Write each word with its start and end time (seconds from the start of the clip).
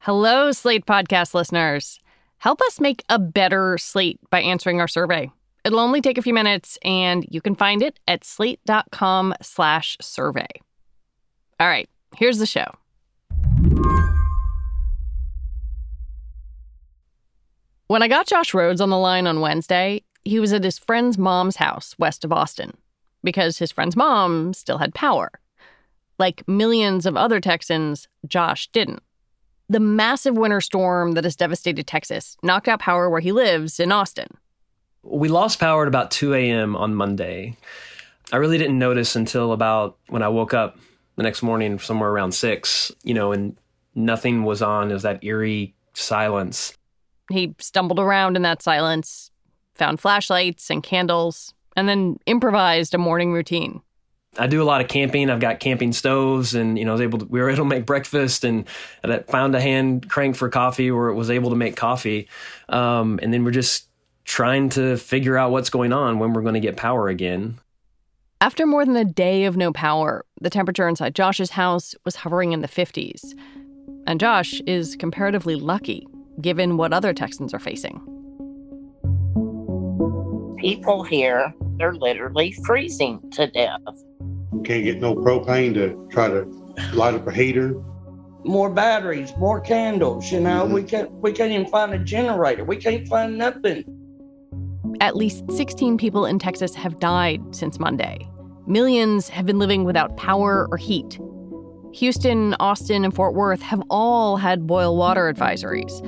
Hello, 0.00 0.52
Slate 0.52 0.86
podcast 0.86 1.34
listeners. 1.34 1.98
Help 2.38 2.60
us 2.62 2.78
make 2.78 3.02
a 3.08 3.18
better 3.18 3.76
Slate 3.78 4.20
by 4.30 4.40
answering 4.40 4.80
our 4.80 4.86
survey. 4.86 5.30
It'll 5.64 5.80
only 5.80 6.00
take 6.00 6.16
a 6.16 6.22
few 6.22 6.32
minutes, 6.32 6.78
and 6.84 7.26
you 7.28 7.40
can 7.40 7.56
find 7.56 7.82
it 7.82 7.98
at 8.06 8.24
slate.com 8.24 9.34
slash 9.42 9.96
survey. 10.00 10.46
All 11.58 11.66
right, 11.66 11.88
here's 12.16 12.38
the 12.38 12.46
show. 12.46 12.66
When 17.88 18.02
I 18.02 18.08
got 18.08 18.28
Josh 18.28 18.54
Rhodes 18.54 18.80
on 18.80 18.90
the 18.90 18.98
line 18.98 19.26
on 19.26 19.40
Wednesday, 19.40 20.04
he 20.22 20.38
was 20.38 20.52
at 20.52 20.62
his 20.62 20.78
friend's 20.78 21.18
mom's 21.18 21.56
house 21.56 21.96
west 21.98 22.24
of 22.24 22.32
Austin 22.32 22.72
because 23.24 23.58
his 23.58 23.72
friend's 23.72 23.96
mom 23.96 24.54
still 24.54 24.78
had 24.78 24.94
power. 24.94 25.32
Like 26.20 26.46
millions 26.46 27.04
of 27.04 27.16
other 27.16 27.40
Texans, 27.40 28.06
Josh 28.28 28.68
didn't. 28.68 29.02
The 29.68 29.80
massive 29.80 30.36
winter 30.36 30.60
storm 30.60 31.12
that 31.12 31.24
has 31.24 31.36
devastated 31.36 31.86
Texas 31.86 32.36
knocked 32.42 32.68
out 32.68 32.80
power 32.80 33.10
where 33.10 33.20
he 33.20 33.32
lives 33.32 33.78
in 33.78 33.92
Austin. 33.92 34.28
We 35.02 35.28
lost 35.28 35.60
power 35.60 35.82
at 35.82 35.88
about 35.88 36.10
2 36.10 36.34
a.m. 36.34 36.74
on 36.74 36.94
Monday. 36.94 37.56
I 38.32 38.36
really 38.36 38.58
didn't 38.58 38.78
notice 38.78 39.16
until 39.16 39.52
about 39.52 39.98
when 40.08 40.22
I 40.22 40.28
woke 40.28 40.54
up 40.54 40.78
the 41.16 41.22
next 41.22 41.42
morning, 41.42 41.78
somewhere 41.78 42.10
around 42.10 42.32
six, 42.32 42.92
you 43.02 43.12
know, 43.12 43.32
and 43.32 43.58
nothing 43.94 44.44
was 44.44 44.62
on. 44.62 44.90
It 44.90 44.94
was 44.94 45.02
that 45.02 45.24
eerie 45.24 45.74
silence. 45.92 46.72
He 47.30 47.54
stumbled 47.58 47.98
around 47.98 48.36
in 48.36 48.42
that 48.42 48.62
silence, 48.62 49.30
found 49.74 50.00
flashlights 50.00 50.70
and 50.70 50.82
candles, 50.82 51.52
and 51.76 51.88
then 51.88 52.18
improvised 52.26 52.94
a 52.94 52.98
morning 52.98 53.32
routine. 53.32 53.82
I 54.38 54.46
do 54.46 54.62
a 54.62 54.64
lot 54.64 54.80
of 54.80 54.88
camping. 54.88 55.30
I've 55.30 55.40
got 55.40 55.60
camping 55.60 55.92
stoves, 55.92 56.54
and 56.54 56.78
you 56.78 56.84
know, 56.84 56.92
I 56.92 56.94
was 56.94 57.00
able 57.00 57.18
to, 57.18 57.24
we 57.26 57.40
were 57.40 57.50
able 57.50 57.64
to 57.64 57.68
make 57.68 57.86
breakfast, 57.86 58.44
and, 58.44 58.66
and 59.02 59.12
I 59.12 59.18
found 59.20 59.54
a 59.54 59.60
hand 59.60 60.08
crank 60.08 60.36
for 60.36 60.48
coffee, 60.48 60.90
where 60.90 61.08
it 61.08 61.14
was 61.14 61.30
able 61.30 61.50
to 61.50 61.56
make 61.56 61.76
coffee, 61.76 62.28
um, 62.68 63.18
and 63.22 63.32
then 63.32 63.44
we're 63.44 63.50
just 63.50 63.88
trying 64.24 64.68
to 64.68 64.96
figure 64.96 65.36
out 65.36 65.50
what's 65.50 65.70
going 65.70 65.92
on 65.92 66.18
when 66.18 66.32
we're 66.32 66.42
going 66.42 66.54
to 66.54 66.60
get 66.60 66.76
power 66.76 67.08
again. 67.08 67.58
After 68.40 68.66
more 68.66 68.84
than 68.84 68.94
a 68.94 69.04
day 69.04 69.44
of 69.44 69.56
no 69.56 69.72
power, 69.72 70.24
the 70.40 70.50
temperature 70.50 70.86
inside 70.86 71.14
Josh's 71.14 71.50
house 71.50 71.94
was 72.04 72.16
hovering 72.16 72.52
in 72.52 72.60
the 72.60 72.68
50s, 72.68 73.34
and 74.06 74.20
Josh 74.20 74.60
is 74.66 74.96
comparatively 74.96 75.56
lucky 75.56 76.06
given 76.40 76.76
what 76.76 76.92
other 76.92 77.12
Texans 77.12 77.52
are 77.52 77.58
facing. 77.58 78.00
People 80.58 81.02
here, 81.02 81.52
they're 81.78 81.94
literally 81.94 82.52
freezing 82.64 83.20
to 83.32 83.46
death. 83.48 83.80
Can't 84.64 84.84
get 84.84 85.00
no 85.00 85.14
propane 85.14 85.74
to 85.74 86.08
try 86.10 86.28
to 86.28 86.44
light 86.94 87.14
up 87.14 87.26
a 87.26 87.32
heater. 87.32 87.74
More 88.44 88.70
batteries, 88.70 89.32
more 89.36 89.60
candles. 89.60 90.32
You 90.32 90.40
know, 90.40 90.64
mm-hmm. 90.64 90.72
we 90.72 90.82
can't 90.82 91.10
we 91.12 91.32
can't 91.32 91.52
even 91.52 91.66
find 91.66 91.92
a 91.92 91.98
generator. 91.98 92.64
We 92.64 92.76
can't 92.76 93.06
find 93.08 93.36
nothing. 93.36 93.84
At 95.00 95.16
least 95.16 95.44
16 95.52 95.98
people 95.98 96.24
in 96.26 96.38
Texas 96.38 96.74
have 96.74 96.98
died 96.98 97.42
since 97.54 97.78
Monday. 97.78 98.28
Millions 98.66 99.28
have 99.28 99.46
been 99.46 99.58
living 99.58 99.84
without 99.84 100.16
power 100.16 100.66
or 100.70 100.76
heat. 100.76 101.18
Houston, 101.94 102.54
Austin, 102.60 103.04
and 103.04 103.14
Fort 103.14 103.34
Worth 103.34 103.62
have 103.62 103.82
all 103.90 104.36
had 104.36 104.66
boil 104.66 104.96
water 104.96 105.32
advisories 105.32 106.02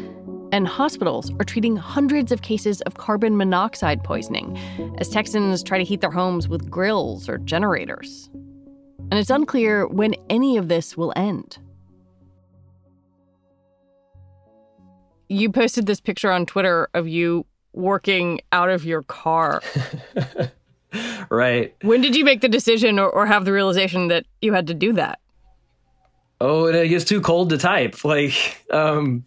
and 0.53 0.67
hospitals 0.67 1.31
are 1.39 1.45
treating 1.45 1.77
hundreds 1.77 2.33
of 2.33 2.43
cases 2.43 2.81
of 2.83 2.95
carbon 2.95 3.37
monoxide 3.37 4.03
poisoning 4.03 4.59
as 4.99 5.09
Texans 5.09 5.63
try 5.63 5.79
to 5.79 5.85
heat 5.85 6.01
their 6.01 6.11
homes 6.11 6.49
with 6.49 6.71
grills 6.71 7.29
or 7.29 7.39
generators. 7.39 8.30
And 9.11 9.19
it's 9.19 9.31
unclear 9.31 9.87
when 9.87 10.15
any 10.29 10.57
of 10.57 10.69
this 10.69 10.97
will 10.97 11.13
end. 11.17 11.59
You 15.29 15.51
posted 15.51 15.87
this 15.87 16.01
picture 16.01 16.31
on 16.31 16.47
Twitter 16.47 16.89
of 16.95 17.09
you 17.09 17.47
working 17.73 18.41
out 18.53 18.71
of 18.71 18.85
your 18.85 19.03
car. 19.03 19.63
right. 21.31 21.75
When 21.83 22.01
did 22.01 22.15
you 22.17 22.25
make 22.25 22.41
the 22.41 22.49
decision 22.49 22.99
or, 22.99 23.09
or 23.09 23.27
have 23.27 23.45
the 23.45 23.53
realization 23.53 24.09
that 24.09 24.27
you 24.41 24.53
had 24.53 24.69
to 24.69 24.75
do 24.75 24.93
that? 24.95 25.21
Oh, 26.41 26.67
and 26.67 26.77
it 26.77 26.89
gets 26.89 27.05
too 27.05 27.21
cold 27.21 27.51
to 27.51 27.59
type. 27.59 28.05
Like, 28.05 28.65
um, 28.71 29.25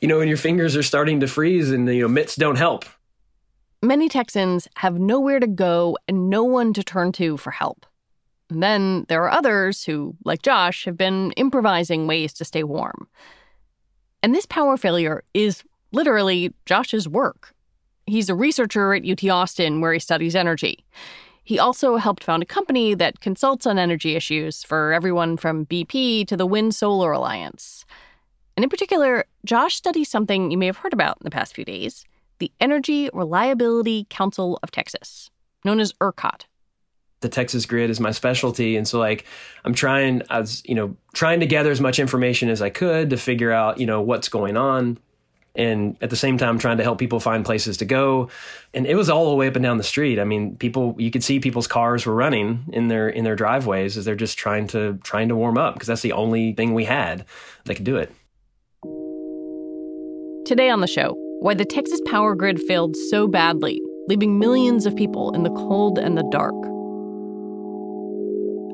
you 0.00 0.08
know, 0.08 0.18
when 0.18 0.28
your 0.28 0.36
fingers 0.36 0.76
are 0.76 0.82
starting 0.82 1.20
to 1.20 1.26
freeze 1.26 1.70
and, 1.70 1.88
you 1.88 2.02
know, 2.02 2.08
mitts 2.08 2.36
don't 2.36 2.56
help. 2.56 2.84
Many 3.82 4.08
Texans 4.08 4.68
have 4.76 4.98
nowhere 4.98 5.40
to 5.40 5.46
go 5.46 5.96
and 6.06 6.28
no 6.28 6.44
one 6.44 6.72
to 6.74 6.82
turn 6.82 7.12
to 7.12 7.36
for 7.38 7.50
help. 7.50 7.86
And 8.50 8.62
then 8.62 9.06
there 9.08 9.22
are 9.22 9.30
others 9.30 9.84
who, 9.84 10.14
like 10.24 10.42
Josh, 10.42 10.84
have 10.84 10.96
been 10.96 11.32
improvising 11.32 12.06
ways 12.06 12.32
to 12.34 12.44
stay 12.44 12.64
warm. 12.64 13.08
And 14.22 14.34
this 14.34 14.46
power 14.46 14.76
failure 14.76 15.22
is 15.34 15.62
literally 15.92 16.52
Josh's 16.66 17.08
work. 17.08 17.54
He's 18.06 18.28
a 18.28 18.34
researcher 18.34 18.92
at 18.94 19.08
UT 19.08 19.24
Austin 19.30 19.80
where 19.80 19.92
he 19.92 19.98
studies 19.98 20.34
energy. 20.34 20.84
He 21.44 21.58
also 21.58 21.96
helped 21.96 22.24
found 22.24 22.42
a 22.42 22.46
company 22.46 22.94
that 22.94 23.20
consults 23.20 23.66
on 23.66 23.78
energy 23.78 24.14
issues 24.14 24.62
for 24.62 24.92
everyone 24.92 25.36
from 25.36 25.66
BP 25.66 26.26
to 26.26 26.36
the 26.36 26.46
Wind 26.46 26.74
Solar 26.74 27.12
Alliance. 27.12 27.84
And 28.56 28.64
in 28.64 28.70
particular, 28.70 29.24
Josh 29.44 29.74
studies 29.74 30.10
something 30.10 30.50
you 30.50 30.58
may 30.58 30.66
have 30.66 30.76
heard 30.76 30.92
about 30.92 31.16
in 31.20 31.24
the 31.24 31.30
past 31.30 31.54
few 31.54 31.64
days 31.64 32.04
the 32.40 32.52
Energy 32.58 33.10
Reliability 33.12 34.06
Council 34.08 34.58
of 34.62 34.70
Texas, 34.70 35.30
known 35.64 35.78
as 35.78 35.92
ERCOT. 36.00 36.46
The 37.20 37.28
Texas 37.28 37.66
grid 37.66 37.90
is 37.90 38.00
my 38.00 38.12
specialty. 38.12 38.76
And 38.76 38.88
so, 38.88 38.98
like, 38.98 39.26
I'm 39.64 39.74
trying, 39.74 40.22
as 40.30 40.62
you 40.64 40.74
know, 40.74 40.96
trying 41.12 41.40
to 41.40 41.46
gather 41.46 41.70
as 41.70 41.80
much 41.80 41.98
information 41.98 42.48
as 42.48 42.62
I 42.62 42.70
could 42.70 43.10
to 43.10 43.16
figure 43.16 43.52
out, 43.52 43.78
you 43.78 43.86
know, 43.86 44.00
what's 44.00 44.28
going 44.28 44.56
on 44.56 44.98
and 45.56 45.96
at 46.00 46.10
the 46.10 46.16
same 46.16 46.38
time 46.38 46.58
trying 46.58 46.76
to 46.76 46.84
help 46.84 46.98
people 46.98 47.18
find 47.18 47.44
places 47.44 47.76
to 47.76 47.84
go 47.84 48.28
and 48.72 48.86
it 48.86 48.94
was 48.94 49.10
all 49.10 49.30
the 49.30 49.34
way 49.34 49.48
up 49.48 49.56
and 49.56 49.64
down 49.64 49.78
the 49.78 49.82
street 49.82 50.20
i 50.20 50.22
mean 50.22 50.54
people 50.54 50.94
you 50.96 51.10
could 51.10 51.24
see 51.24 51.40
people's 51.40 51.66
cars 51.66 52.06
were 52.06 52.14
running 52.14 52.64
in 52.72 52.86
their 52.86 53.08
in 53.08 53.24
their 53.24 53.34
driveways 53.34 53.96
as 53.96 54.04
they're 54.04 54.14
just 54.14 54.38
trying 54.38 54.68
to 54.68 54.96
trying 55.02 55.28
to 55.28 55.34
warm 55.34 55.58
up 55.58 55.74
because 55.74 55.88
that's 55.88 56.02
the 56.02 56.12
only 56.12 56.52
thing 56.52 56.72
we 56.72 56.84
had 56.84 57.24
that 57.64 57.74
could 57.74 57.84
do 57.84 57.96
it 57.96 58.12
Today 60.50 60.68
on 60.68 60.80
the 60.80 60.88
show, 60.88 61.12
why 61.38 61.54
the 61.54 61.64
Texas 61.64 62.00
power 62.06 62.34
grid 62.34 62.60
failed 62.62 62.96
so 62.96 63.28
badly, 63.28 63.80
leaving 64.08 64.38
millions 64.38 64.84
of 64.84 64.96
people 64.96 65.32
in 65.32 65.44
the 65.44 65.50
cold 65.50 65.96
and 65.96 66.18
the 66.18 66.28
dark. 66.32 66.54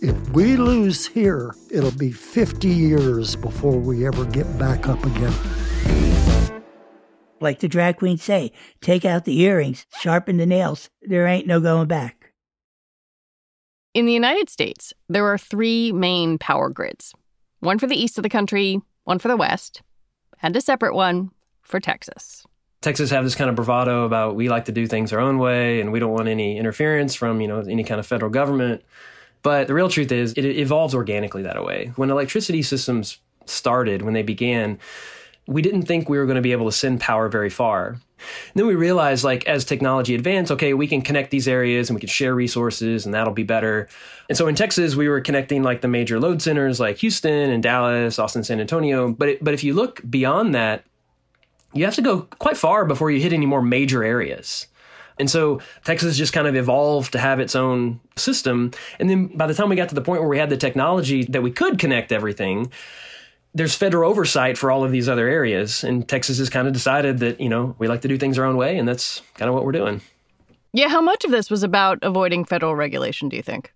If 0.00 0.30
we 0.30 0.56
lose 0.56 1.06
here, 1.06 1.52
it'll 1.72 1.90
be 1.90 2.12
50 2.12 2.68
years 2.68 3.34
before 3.34 3.76
we 3.76 4.06
ever 4.06 4.24
get 4.26 4.56
back 4.56 4.88
up 4.88 5.04
again. 5.04 5.34
Like 7.40 7.58
the 7.58 7.66
drag 7.66 7.96
queens 7.96 8.22
say, 8.22 8.52
take 8.80 9.04
out 9.04 9.24
the 9.24 9.40
earrings, 9.40 9.86
sharpen 9.98 10.36
the 10.36 10.46
nails. 10.46 10.88
There 11.02 11.26
ain't 11.26 11.48
no 11.48 11.58
going 11.58 11.88
back. 11.88 12.32
In 13.92 14.06
the 14.06 14.12
United 14.12 14.48
States, 14.48 14.92
there 15.08 15.26
are 15.26 15.38
three 15.38 15.90
main 15.90 16.38
power 16.38 16.68
grids 16.68 17.12
one 17.58 17.80
for 17.80 17.88
the 17.88 18.00
east 18.00 18.18
of 18.18 18.22
the 18.22 18.28
country, 18.28 18.80
one 19.02 19.18
for 19.18 19.26
the 19.26 19.36
west, 19.36 19.82
and 20.40 20.54
a 20.54 20.60
separate 20.60 20.94
one 20.94 21.30
for 21.62 21.80
Texas. 21.80 22.46
Texas 22.82 23.10
have 23.10 23.24
this 23.24 23.34
kind 23.34 23.50
of 23.50 23.56
bravado 23.56 24.04
about 24.04 24.36
we 24.36 24.48
like 24.48 24.66
to 24.66 24.72
do 24.72 24.86
things 24.86 25.12
our 25.12 25.18
own 25.18 25.38
way 25.38 25.80
and 25.80 25.90
we 25.90 25.98
don't 25.98 26.12
want 26.12 26.28
any 26.28 26.56
interference 26.56 27.16
from, 27.16 27.40
you 27.40 27.48
know, 27.48 27.58
any 27.58 27.82
kind 27.82 27.98
of 27.98 28.06
federal 28.06 28.30
government. 28.30 28.84
But 29.42 29.68
the 29.68 29.74
real 29.74 29.88
truth 29.88 30.12
is, 30.12 30.32
it 30.32 30.44
evolves 30.44 30.94
organically 30.94 31.42
that 31.42 31.62
way. 31.64 31.92
When 31.96 32.10
electricity 32.10 32.62
systems 32.62 33.18
started, 33.46 34.02
when 34.02 34.14
they 34.14 34.22
began, 34.22 34.78
we 35.46 35.62
didn't 35.62 35.82
think 35.82 36.08
we 36.08 36.18
were 36.18 36.26
going 36.26 36.36
to 36.36 36.42
be 36.42 36.52
able 36.52 36.66
to 36.66 36.72
send 36.72 37.00
power 37.00 37.28
very 37.28 37.50
far. 37.50 37.88
And 37.88 38.54
then 38.56 38.66
we 38.66 38.74
realized, 38.74 39.24
like, 39.24 39.46
as 39.46 39.64
technology 39.64 40.14
advanced, 40.14 40.50
okay, 40.52 40.74
we 40.74 40.88
can 40.88 41.02
connect 41.02 41.30
these 41.30 41.46
areas 41.46 41.88
and 41.88 41.94
we 41.94 42.00
can 42.00 42.08
share 42.08 42.34
resources 42.34 43.06
and 43.06 43.14
that'll 43.14 43.32
be 43.32 43.44
better. 43.44 43.88
And 44.28 44.36
so 44.36 44.48
in 44.48 44.56
Texas, 44.56 44.96
we 44.96 45.08
were 45.08 45.20
connecting 45.20 45.62
like 45.62 45.80
the 45.80 45.88
major 45.88 46.18
load 46.18 46.42
centers 46.42 46.80
like 46.80 46.98
Houston 46.98 47.50
and 47.50 47.62
Dallas, 47.62 48.18
Austin, 48.18 48.44
San 48.44 48.60
Antonio. 48.60 49.12
But, 49.12 49.28
it, 49.28 49.44
but 49.44 49.54
if 49.54 49.62
you 49.62 49.72
look 49.72 50.02
beyond 50.08 50.54
that, 50.54 50.84
you 51.72 51.84
have 51.84 51.94
to 51.94 52.02
go 52.02 52.22
quite 52.38 52.56
far 52.56 52.84
before 52.84 53.10
you 53.10 53.20
hit 53.20 53.32
any 53.32 53.46
more 53.46 53.62
major 53.62 54.02
areas. 54.02 54.66
And 55.18 55.30
so 55.30 55.60
Texas 55.84 56.16
just 56.16 56.32
kind 56.32 56.46
of 56.46 56.54
evolved 56.54 57.12
to 57.12 57.18
have 57.18 57.40
its 57.40 57.56
own 57.56 58.00
system. 58.16 58.72
And 58.98 59.10
then 59.10 59.26
by 59.28 59.46
the 59.46 59.54
time 59.54 59.68
we 59.68 59.76
got 59.76 59.88
to 59.88 59.94
the 59.94 60.02
point 60.02 60.20
where 60.20 60.28
we 60.28 60.38
had 60.38 60.50
the 60.50 60.56
technology 60.56 61.24
that 61.24 61.42
we 61.42 61.50
could 61.50 61.78
connect 61.78 62.12
everything, 62.12 62.70
there's 63.54 63.74
federal 63.74 64.10
oversight 64.10 64.56
for 64.56 64.70
all 64.70 64.84
of 64.84 64.92
these 64.92 65.08
other 65.08 65.28
areas. 65.28 65.82
And 65.82 66.08
Texas 66.08 66.38
has 66.38 66.50
kind 66.50 66.66
of 66.66 66.72
decided 66.72 67.18
that, 67.18 67.40
you 67.40 67.48
know, 67.48 67.74
we 67.78 67.88
like 67.88 68.02
to 68.02 68.08
do 68.08 68.18
things 68.18 68.38
our 68.38 68.44
own 68.44 68.56
way. 68.56 68.78
And 68.78 68.86
that's 68.86 69.22
kind 69.34 69.48
of 69.48 69.54
what 69.54 69.64
we're 69.64 69.72
doing. 69.72 70.00
Yeah. 70.72 70.88
How 70.88 71.00
much 71.00 71.24
of 71.24 71.30
this 71.30 71.50
was 71.50 71.62
about 71.62 71.98
avoiding 72.02 72.44
federal 72.44 72.76
regulation, 72.76 73.28
do 73.28 73.36
you 73.36 73.42
think? 73.42 73.72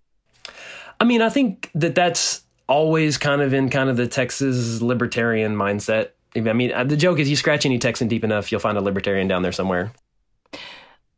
I 1.00 1.04
mean, 1.04 1.22
I 1.22 1.30
think 1.30 1.70
that 1.74 1.94
that's 1.94 2.42
always 2.68 3.18
kind 3.18 3.42
of 3.42 3.52
in 3.52 3.70
kind 3.70 3.90
of 3.90 3.96
the 3.96 4.06
Texas 4.06 4.80
libertarian 4.80 5.56
mindset. 5.56 6.10
I 6.36 6.52
mean, 6.52 6.70
the 6.88 6.96
joke 6.96 7.18
is 7.18 7.28
you 7.28 7.36
scratch 7.36 7.66
any 7.66 7.78
Texan 7.78 8.08
deep 8.08 8.24
enough, 8.24 8.52
you'll 8.52 8.60
find 8.60 8.78
a 8.78 8.80
libertarian 8.80 9.26
down 9.28 9.42
there 9.42 9.52
somewhere. 9.52 9.92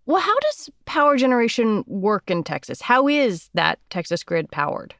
Well, 0.06 0.20
how 0.20 0.38
does 0.40 0.70
power 0.84 1.16
generation 1.16 1.84
work 1.86 2.30
in 2.30 2.44
Texas? 2.44 2.80
How 2.82 3.08
is 3.08 3.48
that 3.54 3.78
Texas 3.90 4.22
grid 4.22 4.50
powered? 4.50 4.94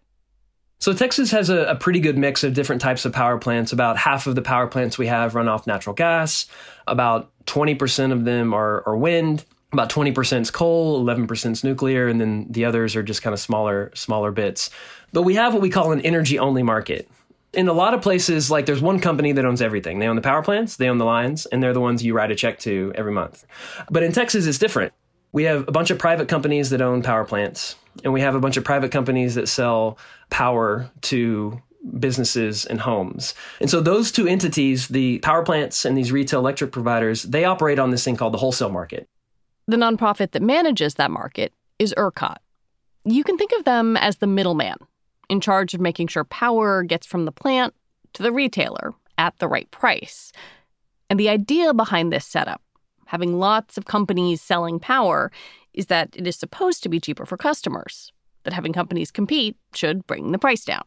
So, 0.79 0.93
Texas 0.93 1.31
has 1.31 1.51
a, 1.51 1.65
a, 1.65 1.77
pretty 1.77 2.01
good 2.01 2.19
mix 2.19 2.45
of 2.45 2.53
different 2.53 2.83
types 2.83 3.05
of 3.05 3.13
power 3.13 3.39
plants. 3.39 3.73
About 3.73 3.97
half 3.97 4.27
of 4.27 4.35
the 4.35 4.43
power 4.43 4.67
plants 4.67 4.99
we 4.99 5.07
have 5.07 5.35
run 5.35 5.49
off 5.49 5.67
natural 5.67 5.95
gas. 5.95 6.47
About 6.87 7.31
20% 7.47 8.13
of 8.13 8.25
them 8.25 8.53
are, 8.53 8.87
are 8.87 8.97
wind. 8.97 9.45
About 9.73 9.91
20% 9.91 10.43
is 10.43 10.51
coal, 10.51 11.05
11% 11.05 11.51
is 11.51 11.65
nuclear, 11.65 12.07
and 12.07 12.21
then 12.21 12.47
the 12.51 12.65
others 12.65 12.95
are 12.97 13.03
just 13.03 13.23
kind 13.23 13.35
of 13.35 13.41
smaller, 13.41 13.91
smaller 13.95 14.31
bits. 14.31 14.71
But 15.13 15.23
we 15.23 15.35
have 15.35 15.53
what 15.53 15.63
we 15.63 15.71
call 15.71 15.93
an 15.93 16.01
energy 16.03 16.39
only 16.39 16.63
market. 16.63 17.09
In 17.57 17.69
a 17.69 17.73
lot 17.73 17.95
of 17.95 18.03
places, 18.03 18.51
like 18.51 18.67
there's 18.67 18.83
one 18.83 19.01
company 19.01 19.33
that 19.33 19.45
owns 19.45 19.63
everything. 19.63 19.99
They 19.99 20.07
own 20.07 20.17
the 20.17 20.23
power 20.23 20.43
plants, 20.43 20.77
they 20.77 20.89
own 20.89 20.99
the 20.99 21.05
lines, 21.05 21.47
and 21.47 21.63
they're 21.63 21.73
the 21.73 21.81
ones 21.81 22.03
you 22.03 22.15
write 22.15 22.31
a 22.31 22.35
check 22.35 22.59
to 22.61 22.93
every 22.95 23.13
month. 23.13 23.47
But 23.91 24.03
in 24.03 24.13
Texas, 24.13 24.47
it's 24.47 24.59
different. 24.59 24.93
We 25.33 25.45
have 25.45 25.67
a 25.69 25.73
bunch 25.73 25.91
of 25.91 25.99
private 25.99 26.29
companies 26.29 26.71
that 26.71 26.81
own 26.81 27.03
power 27.03 27.25
plants, 27.25 27.77
and 28.03 28.13
we 28.13 28.21
have 28.21 28.35
a 28.35 28.41
bunch 28.41 28.57
of 28.57 28.65
private 28.65 28.91
companies 28.91 29.35
that 29.35 29.49
sell 29.49 29.99
power 30.31 30.91
to 31.03 31.61
businesses 31.99 32.65
and 32.65 32.81
homes. 32.81 33.35
And 33.61 33.71
so 33.71 33.81
those 33.81 34.11
two 34.11 34.27
entities, 34.27 34.89
the 34.89 35.19
power 35.19 35.43
plants 35.45 35.85
and 35.85 35.97
these 35.97 36.13
retail 36.13 36.41
electric 36.41 36.73
providers, 36.73 37.25
they 37.25 37.45
operate 37.45 37.79
on 37.79 37.91
this 37.91 38.05
thing 38.05 38.17
called 38.17 38.33
the 38.33 38.39
wholesale 38.39 38.71
market. 38.71 39.07
The 39.67 39.77
nonprofit 39.77 40.33
that 40.33 40.43
manages 40.43 40.95
that 40.95 41.11
market 41.11 41.53
is 41.79 41.95
ERCOT. 41.97 42.37
You 43.05 43.25
can 43.25 43.37
think 43.37 43.53
of 43.59 43.65
them 43.65 43.97
as 43.97 44.17
the 44.17 44.27
middleman 44.27 44.77
in 45.35 45.41
charge 45.41 45.75
of 45.75 45.81
making 45.81 46.07
sure 46.07 46.25
power 46.25 46.83
gets 46.85 47.07
from 47.07 47.25
the 47.25 47.33
plant 47.33 47.75
to 48.13 48.23
the 48.23 48.33
retailer 48.33 48.95
at 49.19 49.37
the 49.39 49.49
right 49.49 49.69
price. 49.73 50.33
And 51.11 51.19
the 51.19 51.29
idea 51.29 51.75
behind 51.75 52.13
this 52.13 52.25
setup, 52.25 52.63
having 53.07 53.39
lots 53.39 53.77
of 53.77 53.85
companies 53.85 54.41
selling 54.41 54.79
power, 54.79 55.33
is 55.75 55.87
that 55.87 56.11
it 56.17 56.27
is 56.27 56.37
supposed 56.37 56.83
to 56.85 56.89
be 56.89 57.01
cheaper 57.01 57.27
for 57.27 57.37
customers, 57.37 58.13
that 58.45 58.55
having 58.55 58.73
companies 58.73 59.11
compete 59.11 59.57
should 59.75 60.07
bring 60.07 60.31
the 60.31 60.39
price 60.39 60.65
down. 60.65 60.85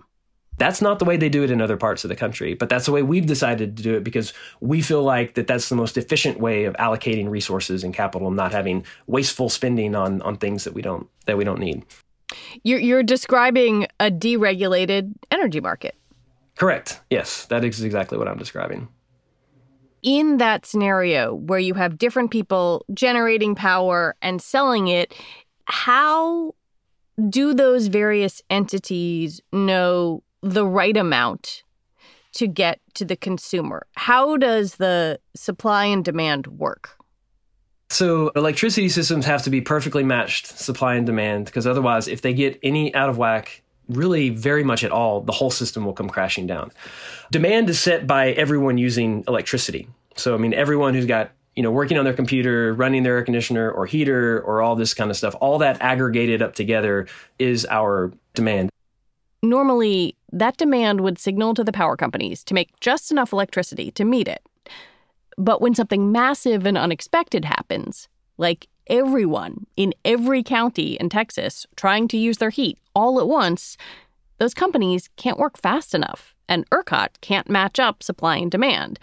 That's 0.57 0.81
not 0.81 0.97
the 0.97 1.05
way 1.05 1.17
they 1.17 1.29
do 1.29 1.43
it 1.43 1.51
in 1.51 1.61
other 1.61 1.77
parts 1.77 2.03
of 2.03 2.09
the 2.09 2.15
country, 2.15 2.55
but 2.55 2.69
that's 2.69 2.85
the 2.85 2.91
way 2.91 3.03
we've 3.03 3.27
decided 3.27 3.77
to 3.77 3.83
do 3.83 3.95
it 3.95 4.03
because 4.03 4.33
we 4.59 4.81
feel 4.81 5.03
like 5.03 5.35
that 5.35 5.45
that's 5.45 5.69
the 5.69 5.75
most 5.75 5.97
efficient 5.97 6.39
way 6.39 6.63
of 6.63 6.73
allocating 6.77 7.29
resources 7.29 7.83
and 7.83 7.93
capital, 7.93 8.27
and 8.27 8.37
not 8.37 8.53
having 8.53 8.85
wasteful 9.05 9.49
spending 9.49 9.93
on 9.93 10.21
on 10.23 10.37
things 10.37 10.63
that 10.63 10.73
we 10.73 10.81
don't 10.81 11.07
that 11.25 11.37
we 11.37 11.43
don't 11.43 11.59
need. 11.59 11.85
You're, 12.63 12.79
you're 12.79 13.03
describing 13.03 13.87
a 13.99 14.09
deregulated 14.11 15.13
energy 15.31 15.59
market. 15.59 15.95
Correct. 16.55 17.01
Yes, 17.09 17.45
that 17.45 17.63
is 17.63 17.83
exactly 17.83 18.17
what 18.17 18.27
I'm 18.27 18.37
describing. 18.37 18.87
In 20.03 20.37
that 20.37 20.65
scenario 20.65 21.33
where 21.33 21.59
you 21.59 21.73
have 21.73 21.97
different 21.97 22.31
people 22.31 22.85
generating 22.93 23.55
power 23.55 24.15
and 24.21 24.41
selling 24.41 24.87
it, 24.87 25.13
how 25.65 26.55
do 27.29 27.53
those 27.53 27.87
various 27.87 28.41
entities 28.49 29.41
know 29.51 30.23
the 30.41 30.65
right 30.65 30.95
amount 30.95 31.63
to 32.33 32.47
get 32.47 32.79
to 32.93 33.05
the 33.05 33.15
consumer? 33.15 33.87
How 33.95 34.37
does 34.37 34.75
the 34.75 35.19
supply 35.35 35.85
and 35.85 36.05
demand 36.05 36.47
work? 36.47 36.96
So 37.89 38.29
electricity 38.29 38.89
systems 38.89 39.25
have 39.25 39.43
to 39.43 39.49
be 39.49 39.61
perfectly 39.61 40.03
matched 40.03 40.47
supply 40.47 40.95
and 40.95 41.05
demand 41.05 41.45
because 41.45 41.65
otherwise 41.65 42.07
if 42.07 42.21
they 42.21 42.33
get 42.33 42.59
any 42.61 42.93
out 42.93 43.09
of 43.09 43.17
whack 43.17 43.61
really 43.87 44.29
very 44.29 44.63
much 44.63 44.83
at 44.83 44.91
all 44.91 45.21
the 45.21 45.31
whole 45.31 45.51
system 45.51 45.85
will 45.85 45.93
come 45.93 46.09
crashing 46.09 46.47
down. 46.47 46.71
Demand 47.31 47.69
is 47.69 47.79
set 47.79 48.05
by 48.05 48.31
everyone 48.31 48.77
using 48.77 49.23
electricity. 49.27 49.87
So 50.15 50.35
I 50.35 50.37
mean 50.37 50.53
everyone 50.53 50.93
who's 50.93 51.05
got 51.05 51.31
you 51.55 51.63
know 51.63 51.71
working 51.71 51.97
on 51.97 52.03
their 52.03 52.13
computer, 52.13 52.73
running 52.73 53.03
their 53.03 53.17
air 53.17 53.23
conditioner 53.23 53.71
or 53.71 53.85
heater 53.85 54.41
or 54.41 54.61
all 54.61 54.75
this 54.75 54.93
kind 54.93 55.09
of 55.09 55.15
stuff, 55.15 55.35
all 55.39 55.57
that 55.59 55.81
aggregated 55.81 56.41
up 56.41 56.55
together 56.55 57.07
is 57.39 57.65
our 57.69 58.11
demand. 58.33 58.69
Normally 59.41 60.15
that 60.33 60.57
demand 60.57 61.01
would 61.01 61.19
signal 61.19 61.53
to 61.53 61.63
the 61.63 61.71
power 61.71 61.95
companies 61.95 62.43
to 62.43 62.53
make 62.53 62.77
just 62.81 63.11
enough 63.11 63.31
electricity 63.31 63.91
to 63.91 64.03
meet 64.03 64.27
it. 64.27 64.41
But 65.37 65.61
when 65.61 65.75
something 65.75 66.11
massive 66.11 66.65
and 66.65 66.77
unexpected 66.77 67.45
happens, 67.45 68.07
like 68.37 68.67
everyone 68.87 69.65
in 69.75 69.93
every 70.03 70.43
county 70.43 70.93
in 70.93 71.09
Texas 71.09 71.65
trying 71.75 72.07
to 72.09 72.17
use 72.17 72.37
their 72.37 72.49
heat 72.49 72.77
all 72.95 73.19
at 73.19 73.27
once, 73.27 73.77
those 74.39 74.53
companies 74.53 75.09
can't 75.15 75.39
work 75.39 75.57
fast 75.57 75.93
enough, 75.95 76.35
and 76.47 76.69
ERCOT 76.69 77.09
can't 77.21 77.49
match 77.49 77.79
up 77.79 78.03
supply 78.03 78.37
and 78.37 78.51
demand. 78.51 78.99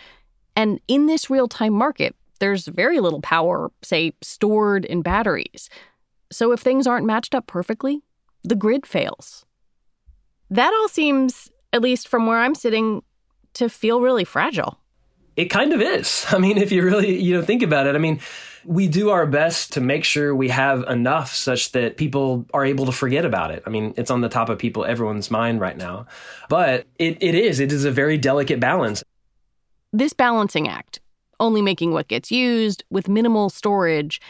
And 0.56 0.80
in 0.88 1.06
this 1.06 1.28
real 1.30 1.48
time 1.48 1.72
market, 1.72 2.14
there's 2.38 2.66
very 2.66 3.00
little 3.00 3.20
power, 3.20 3.70
say, 3.82 4.12
stored 4.22 4.84
in 4.84 5.02
batteries. 5.02 5.68
So 6.30 6.52
if 6.52 6.60
things 6.60 6.86
aren't 6.86 7.06
matched 7.06 7.34
up 7.34 7.46
perfectly, 7.46 8.02
the 8.42 8.56
grid 8.56 8.86
fails. 8.86 9.44
That 10.50 10.72
all 10.72 10.88
seems, 10.88 11.50
at 11.72 11.82
least 11.82 12.08
from 12.08 12.26
where 12.26 12.38
I'm 12.38 12.54
sitting, 12.54 13.02
to 13.54 13.68
feel 13.68 14.00
really 14.00 14.24
fragile. 14.24 14.78
It 15.36 15.46
kind 15.46 15.72
of 15.72 15.80
is. 15.80 16.24
I 16.30 16.38
mean, 16.38 16.58
if 16.58 16.72
you 16.72 16.82
really, 16.82 17.20
you 17.20 17.34
know, 17.34 17.42
think 17.42 17.62
about 17.62 17.86
it, 17.86 17.94
I 17.94 17.98
mean, 17.98 18.20
we 18.64 18.88
do 18.88 19.10
our 19.10 19.26
best 19.26 19.74
to 19.74 19.80
make 19.80 20.04
sure 20.04 20.34
we 20.34 20.48
have 20.48 20.82
enough 20.84 21.34
such 21.34 21.72
that 21.72 21.96
people 21.96 22.46
are 22.54 22.64
able 22.64 22.86
to 22.86 22.92
forget 22.92 23.24
about 23.24 23.50
it. 23.50 23.62
I 23.66 23.70
mean, 23.70 23.94
it's 23.96 24.10
on 24.10 24.20
the 24.20 24.28
top 24.28 24.48
of 24.48 24.58
people, 24.58 24.84
everyone's 24.84 25.30
mind 25.30 25.60
right 25.60 25.76
now. 25.76 26.06
But 26.48 26.86
it, 26.98 27.18
it 27.22 27.34
is, 27.34 27.60
it 27.60 27.72
is 27.72 27.84
a 27.84 27.90
very 27.90 28.16
delicate 28.16 28.60
balance. 28.60 29.02
This 29.92 30.12
balancing 30.12 30.66
act, 30.66 31.00
only 31.38 31.62
making 31.62 31.92
what 31.92 32.08
gets 32.08 32.30
used 32.30 32.84
with 32.90 33.08
minimal 33.08 33.50
storage, 33.50 34.20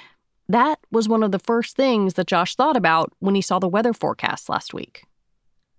that 0.49 0.79
was 0.91 1.09
one 1.09 1.23
of 1.23 1.33
the 1.33 1.39
first 1.39 1.77
things 1.77 2.15
that 2.15 2.27
Josh 2.27 2.55
thought 2.55 2.77
about 2.77 3.13
when 3.21 3.35
he 3.35 3.41
saw 3.41 3.59
the 3.59 3.69
weather 3.69 3.93
forecast 3.93 4.49
last 4.49 4.75
week. 4.75 5.05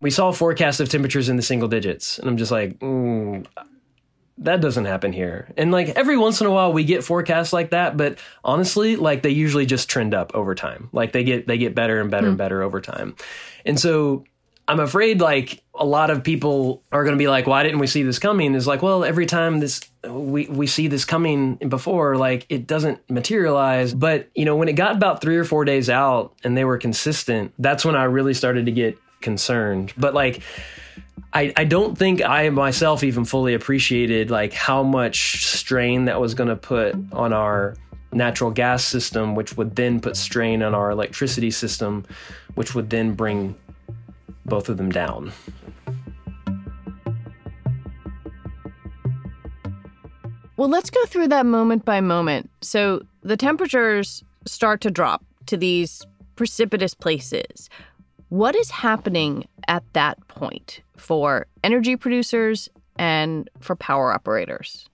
We 0.02 0.12
saw 0.12 0.30
a 0.30 0.34
forecast 0.34 0.80
of 0.80 0.90
temperatures 0.90 1.30
in 1.30 1.36
the 1.36 1.42
single 1.42 1.68
digits, 1.68 2.20
and 2.20 2.28
I'm 2.28 2.38
just 2.38 2.52
like, 2.52 2.80
mm, 2.80 3.46
that 4.40 4.62
doesn't 4.62 4.86
happen 4.86 5.14
here. 5.14 5.48
And 5.56 5.72
like 5.72 5.90
every 5.90 6.18
once 6.18 6.42
in 6.42 6.48
a 6.48 6.52
while 6.52 6.74
we 6.74 6.84
get 6.84 7.04
forecasts 7.04 7.54
like 7.54 7.70
that, 7.70 7.96
but 7.96 8.20
honestly, 8.44 8.96
like 8.96 9.24
they 9.24 9.30
usually 9.30 9.66
just 9.66 9.90
trend 9.90 10.14
up 10.14 10.36
over 10.36 10.56
time. 10.56 10.90
Like 10.92 11.14
they 11.14 11.24
get 11.24 11.48
they 11.48 11.58
get 11.58 11.74
better 11.74 12.02
and 12.02 12.12
better 12.12 12.28
mm. 12.28 12.30
and 12.30 12.38
better 12.38 12.62
over 12.62 12.82
time. 12.82 13.16
And 13.66 13.80
so 13.80 14.26
I'm 14.68 14.80
afraid 14.80 15.22
like 15.22 15.64
a 15.74 15.86
lot 15.86 16.10
of 16.10 16.24
people 16.24 16.84
are 16.92 17.04
going 17.04 17.16
to 17.16 17.20
be 17.20 17.28
like, 17.28 17.48
why 17.48 17.64
didn't 17.64 17.80
we 17.80 17.88
see 17.88 18.04
this 18.04 18.20
coming? 18.20 18.56
Is 18.56 18.68
like, 18.68 18.82
well, 18.82 19.04
every 19.04 19.26
time 19.26 19.60
this 19.60 19.82
we 20.04 20.48
we 20.48 20.68
see 20.68 20.88
this 20.88 21.06
coming 21.06 21.56
before, 21.56 22.18
like 22.18 22.46
it 22.50 22.68
doesn't 22.68 23.10
materialize. 23.10 23.94
But 23.94 24.30
you 24.36 24.44
know, 24.44 24.56
when 24.56 24.68
it 24.68 24.74
got 24.74 24.96
about 24.96 25.22
three 25.22 25.38
or 25.38 25.46
four 25.46 25.66
days 25.66 25.90
out 25.90 26.34
and 26.44 26.58
they 26.58 26.66
were 26.66 26.78
consistent, 26.78 27.54
that's 27.58 27.86
when 27.86 27.96
I 27.96 28.04
really 28.04 28.34
started 28.34 28.66
to 28.66 28.72
get 28.72 28.98
concerned. 29.22 29.94
But 29.98 30.14
like. 30.14 30.42
I, 31.34 31.54
I 31.58 31.66
don't 31.66 31.98
think 31.98 32.24
I 32.24 32.50
myself 32.50 33.04
even 33.04 33.26
fully 33.26 33.54
appreciated 33.54 34.32
like 34.32 34.54
how 34.54 34.84
much 34.84 35.46
strain 35.46 36.06
that 36.06 36.22
was 36.22 36.34
going 36.34 36.50
to 36.50 36.56
put 36.56 36.96
on 37.12 37.34
our 37.34 37.76
natural 38.14 38.52
gas 38.52 38.84
system, 38.84 39.36
which 39.36 39.58
would 39.58 39.76
then 39.76 40.00
put 40.00 40.16
strain 40.16 40.64
on 40.64 40.74
our 40.74 40.90
electricity 40.90 41.52
system, 41.52 42.06
which 42.56 42.74
would 42.74 42.90
then 42.90 43.14
bring 43.14 43.56
both 44.46 44.70
of 44.70 44.78
them 44.78 44.90
down. 44.90 45.32
Well, 50.58 50.70
let's 50.70 50.90
go 50.90 51.06
through 51.06 51.28
that 51.30 51.46
moment 51.46 51.84
by 51.84 52.00
moment. 52.00 52.50
So 52.62 53.02
the 53.24 53.36
temperatures 53.36 54.24
start 54.46 54.80
to 54.82 54.92
drop 54.92 55.24
to 55.48 55.58
these 55.58 56.06
precipitous 56.38 56.94
places. 56.94 57.70
What 58.30 58.56
is 58.56 58.72
happening 58.72 59.48
at 59.68 59.84
that 59.94 60.26
point 60.30 60.82
for 60.98 61.48
energy 61.64 61.96
producers 61.96 62.70
and 62.98 63.50
for 63.60 63.76
power 63.76 64.12
operators? 64.12 64.88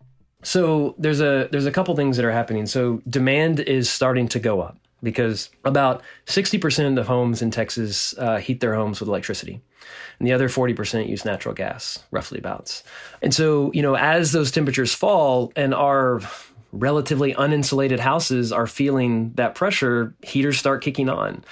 So 0.44 0.96
there's 0.98 1.22
a 1.22 1.48
there's 1.52 1.66
a 1.66 1.72
couple 1.72 1.96
things 1.96 2.18
that 2.18 2.26
are 2.26 2.32
happening. 2.32 2.66
So 2.66 3.02
demand 3.08 3.60
is 3.60 3.90
starting 3.90 4.28
to 4.30 4.40
go 4.40 4.62
up 4.62 4.78
because 5.04 5.50
about 5.66 6.04
60% 6.28 7.00
of 7.00 7.08
homes 7.08 7.42
in 7.42 7.52
Texas 7.52 8.16
uh, 8.18 8.38
heat 8.38 8.60
their 8.60 8.76
homes 8.76 9.00
with 9.00 9.10
electricity. 9.10 9.62
And 10.20 10.28
the 10.28 10.34
other 10.34 10.48
40% 10.48 11.10
use 11.10 11.26
natural 11.26 11.56
gas, 11.56 12.04
roughly 12.12 12.38
about. 12.38 12.82
And 13.22 13.34
so, 13.34 13.72
you 13.74 13.82
know, 13.82 13.96
as 13.96 14.32
those 14.32 14.52
temperatures 14.52 14.94
fall 14.94 15.52
and 15.56 15.74
our 15.74 16.22
relatively 16.72 17.34
uninsulated 17.34 18.00
houses 18.00 18.52
are 18.52 18.68
feeling 18.68 19.34
that 19.34 19.56
pressure, 19.56 20.14
heaters 20.22 20.58
start 20.58 20.84
kicking 20.84 21.10
on. 21.10 21.44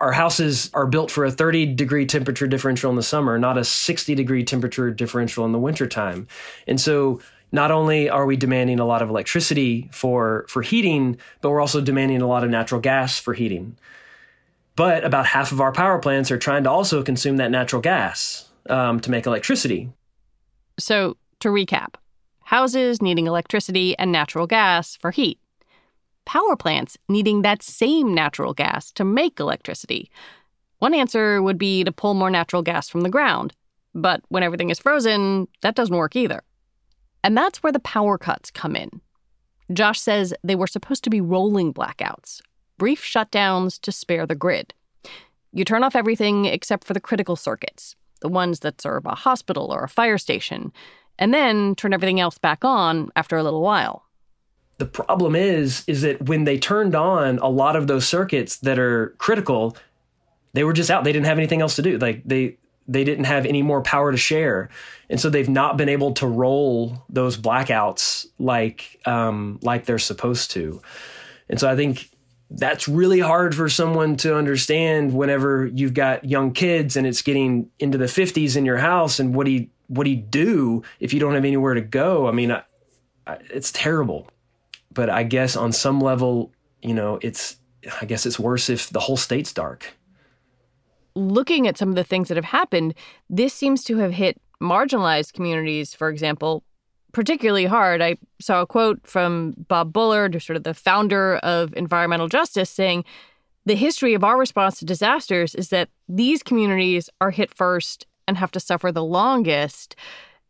Our 0.00 0.12
houses 0.12 0.70
are 0.72 0.86
built 0.86 1.10
for 1.10 1.24
a 1.24 1.30
30 1.30 1.74
degree 1.74 2.06
temperature 2.06 2.46
differential 2.46 2.90
in 2.90 2.96
the 2.96 3.02
summer, 3.02 3.38
not 3.38 3.58
a 3.58 3.64
60 3.64 4.14
degree 4.14 4.44
temperature 4.44 4.90
differential 4.90 5.44
in 5.44 5.52
the 5.52 5.58
wintertime. 5.58 6.26
And 6.66 6.80
so 6.80 7.20
not 7.52 7.70
only 7.70 8.08
are 8.08 8.26
we 8.26 8.36
demanding 8.36 8.80
a 8.80 8.84
lot 8.84 9.02
of 9.02 9.08
electricity 9.08 9.88
for 9.92 10.46
for 10.48 10.62
heating, 10.62 11.18
but 11.40 11.50
we're 11.50 11.60
also 11.60 11.80
demanding 11.80 12.22
a 12.22 12.26
lot 12.26 12.44
of 12.44 12.50
natural 12.50 12.80
gas 12.80 13.18
for 13.18 13.34
heating. 13.34 13.76
But 14.76 15.04
about 15.04 15.26
half 15.26 15.52
of 15.52 15.60
our 15.60 15.72
power 15.72 15.98
plants 15.98 16.30
are 16.30 16.38
trying 16.38 16.64
to 16.64 16.70
also 16.70 17.02
consume 17.02 17.36
that 17.36 17.50
natural 17.50 17.82
gas 17.82 18.48
um, 18.68 19.00
to 19.00 19.10
make 19.10 19.26
electricity. 19.26 19.90
So 20.78 21.16
to 21.40 21.48
recap, 21.48 21.94
houses 22.40 23.02
needing 23.02 23.26
electricity 23.26 23.98
and 23.98 24.12
natural 24.12 24.46
gas 24.46 24.96
for 24.96 25.10
heat. 25.10 25.38
Power 26.30 26.54
plants 26.54 26.96
needing 27.08 27.42
that 27.42 27.60
same 27.60 28.14
natural 28.14 28.54
gas 28.54 28.92
to 28.92 29.04
make 29.04 29.40
electricity. 29.40 30.12
One 30.78 30.94
answer 30.94 31.42
would 31.42 31.58
be 31.58 31.82
to 31.82 31.90
pull 31.90 32.14
more 32.14 32.30
natural 32.30 32.62
gas 32.62 32.88
from 32.88 33.00
the 33.00 33.08
ground. 33.08 33.52
But 33.96 34.22
when 34.28 34.44
everything 34.44 34.70
is 34.70 34.78
frozen, 34.78 35.48
that 35.62 35.74
doesn't 35.74 35.96
work 35.96 36.14
either. 36.14 36.44
And 37.24 37.36
that's 37.36 37.64
where 37.64 37.72
the 37.72 37.80
power 37.80 38.16
cuts 38.16 38.52
come 38.52 38.76
in. 38.76 39.00
Josh 39.72 40.00
says 40.00 40.32
they 40.44 40.54
were 40.54 40.68
supposed 40.68 41.02
to 41.02 41.10
be 41.10 41.20
rolling 41.20 41.74
blackouts, 41.74 42.40
brief 42.78 43.02
shutdowns 43.02 43.80
to 43.80 43.90
spare 43.90 44.24
the 44.24 44.36
grid. 44.36 44.72
You 45.52 45.64
turn 45.64 45.82
off 45.82 45.96
everything 45.96 46.44
except 46.44 46.84
for 46.86 46.94
the 46.94 47.00
critical 47.00 47.34
circuits, 47.34 47.96
the 48.20 48.28
ones 48.28 48.60
that 48.60 48.80
serve 48.80 49.04
a 49.04 49.16
hospital 49.16 49.72
or 49.72 49.82
a 49.82 49.88
fire 49.88 50.16
station, 50.16 50.72
and 51.18 51.34
then 51.34 51.74
turn 51.74 51.92
everything 51.92 52.20
else 52.20 52.38
back 52.38 52.64
on 52.64 53.10
after 53.16 53.36
a 53.36 53.42
little 53.42 53.62
while. 53.62 54.04
The 54.80 54.86
problem 54.86 55.36
is 55.36 55.84
is 55.86 56.00
that 56.00 56.22
when 56.22 56.44
they 56.44 56.58
turned 56.58 56.94
on 56.94 57.38
a 57.40 57.48
lot 57.50 57.76
of 57.76 57.86
those 57.86 58.08
circuits 58.08 58.56
that 58.60 58.78
are 58.78 59.14
critical, 59.18 59.76
they 60.54 60.64
were 60.64 60.72
just 60.72 60.90
out. 60.90 61.04
They 61.04 61.12
didn't 61.12 61.26
have 61.26 61.36
anything 61.36 61.60
else 61.60 61.76
to 61.76 61.82
do. 61.82 61.98
Like 61.98 62.22
they 62.24 62.56
they 62.88 63.04
didn't 63.04 63.24
have 63.24 63.44
any 63.44 63.60
more 63.60 63.82
power 63.82 64.10
to 64.10 64.16
share, 64.16 64.70
and 65.10 65.20
so 65.20 65.28
they've 65.28 65.50
not 65.50 65.76
been 65.76 65.90
able 65.90 66.14
to 66.14 66.26
roll 66.26 67.04
those 67.10 67.36
blackouts 67.36 68.26
like 68.38 68.98
um, 69.04 69.60
like 69.62 69.84
they're 69.84 69.98
supposed 69.98 70.50
to. 70.52 70.80
And 71.50 71.60
so 71.60 71.68
I 71.68 71.76
think 71.76 72.08
that's 72.48 72.88
really 72.88 73.20
hard 73.20 73.54
for 73.54 73.68
someone 73.68 74.16
to 74.16 74.34
understand 74.34 75.12
whenever 75.12 75.66
you've 75.66 75.92
got 75.92 76.24
young 76.24 76.52
kids 76.54 76.96
and 76.96 77.06
it's 77.06 77.20
getting 77.20 77.68
into 77.78 77.98
the 77.98 78.06
50s 78.06 78.56
in 78.56 78.64
your 78.64 78.78
house 78.78 79.20
and 79.20 79.34
what 79.34 79.44
do 79.44 79.52
you 79.52 79.68
what 79.86 80.04
do 80.04 80.10
you 80.10 80.16
do 80.16 80.82
if 80.98 81.12
you 81.12 81.20
don't 81.20 81.34
have 81.34 81.44
anywhere 81.44 81.74
to 81.74 81.80
go 81.80 82.26
i 82.26 82.32
mean 82.32 82.50
I, 82.50 82.62
I, 83.26 83.38
it's 83.50 83.70
terrible 83.70 84.28
but 84.92 85.10
i 85.10 85.22
guess 85.22 85.56
on 85.56 85.72
some 85.72 86.00
level 86.00 86.52
you 86.82 86.94
know 86.94 87.18
it's 87.22 87.56
i 88.00 88.04
guess 88.04 88.26
it's 88.26 88.38
worse 88.38 88.68
if 88.68 88.90
the 88.90 89.00
whole 89.00 89.16
state's 89.16 89.52
dark 89.52 89.94
looking 91.14 91.66
at 91.66 91.76
some 91.76 91.88
of 91.88 91.94
the 91.94 92.04
things 92.04 92.28
that 92.28 92.36
have 92.36 92.44
happened, 92.44 92.94
this 93.28 93.54
seems 93.54 93.84
to 93.84 93.98
have 93.98 94.12
hit 94.12 94.40
marginalized 94.62 95.32
communities, 95.32 95.94
for 95.94 96.08
example, 96.08 96.62
particularly 97.12 97.66
hard. 97.66 98.00
I 98.00 98.16
saw 98.40 98.62
a 98.62 98.66
quote 98.66 99.00
from 99.06 99.54
Bob 99.68 99.92
Bullard, 99.92 100.40
sort 100.42 100.56
of 100.56 100.62
the 100.62 100.74
founder 100.74 101.36
of 101.36 101.74
environmental 101.74 102.28
justice, 102.28 102.70
saying, 102.70 103.04
The 103.66 103.74
history 103.74 104.14
of 104.14 104.24
our 104.24 104.38
response 104.38 104.78
to 104.78 104.84
disasters 104.84 105.54
is 105.54 105.70
that 105.70 105.88
these 106.08 106.42
communities 106.42 107.10
are 107.20 107.30
hit 107.30 107.52
first 107.52 108.06
and 108.28 108.36
have 108.36 108.52
to 108.52 108.60
suffer 108.60 108.92
the 108.92 109.04
longest. 109.04 109.96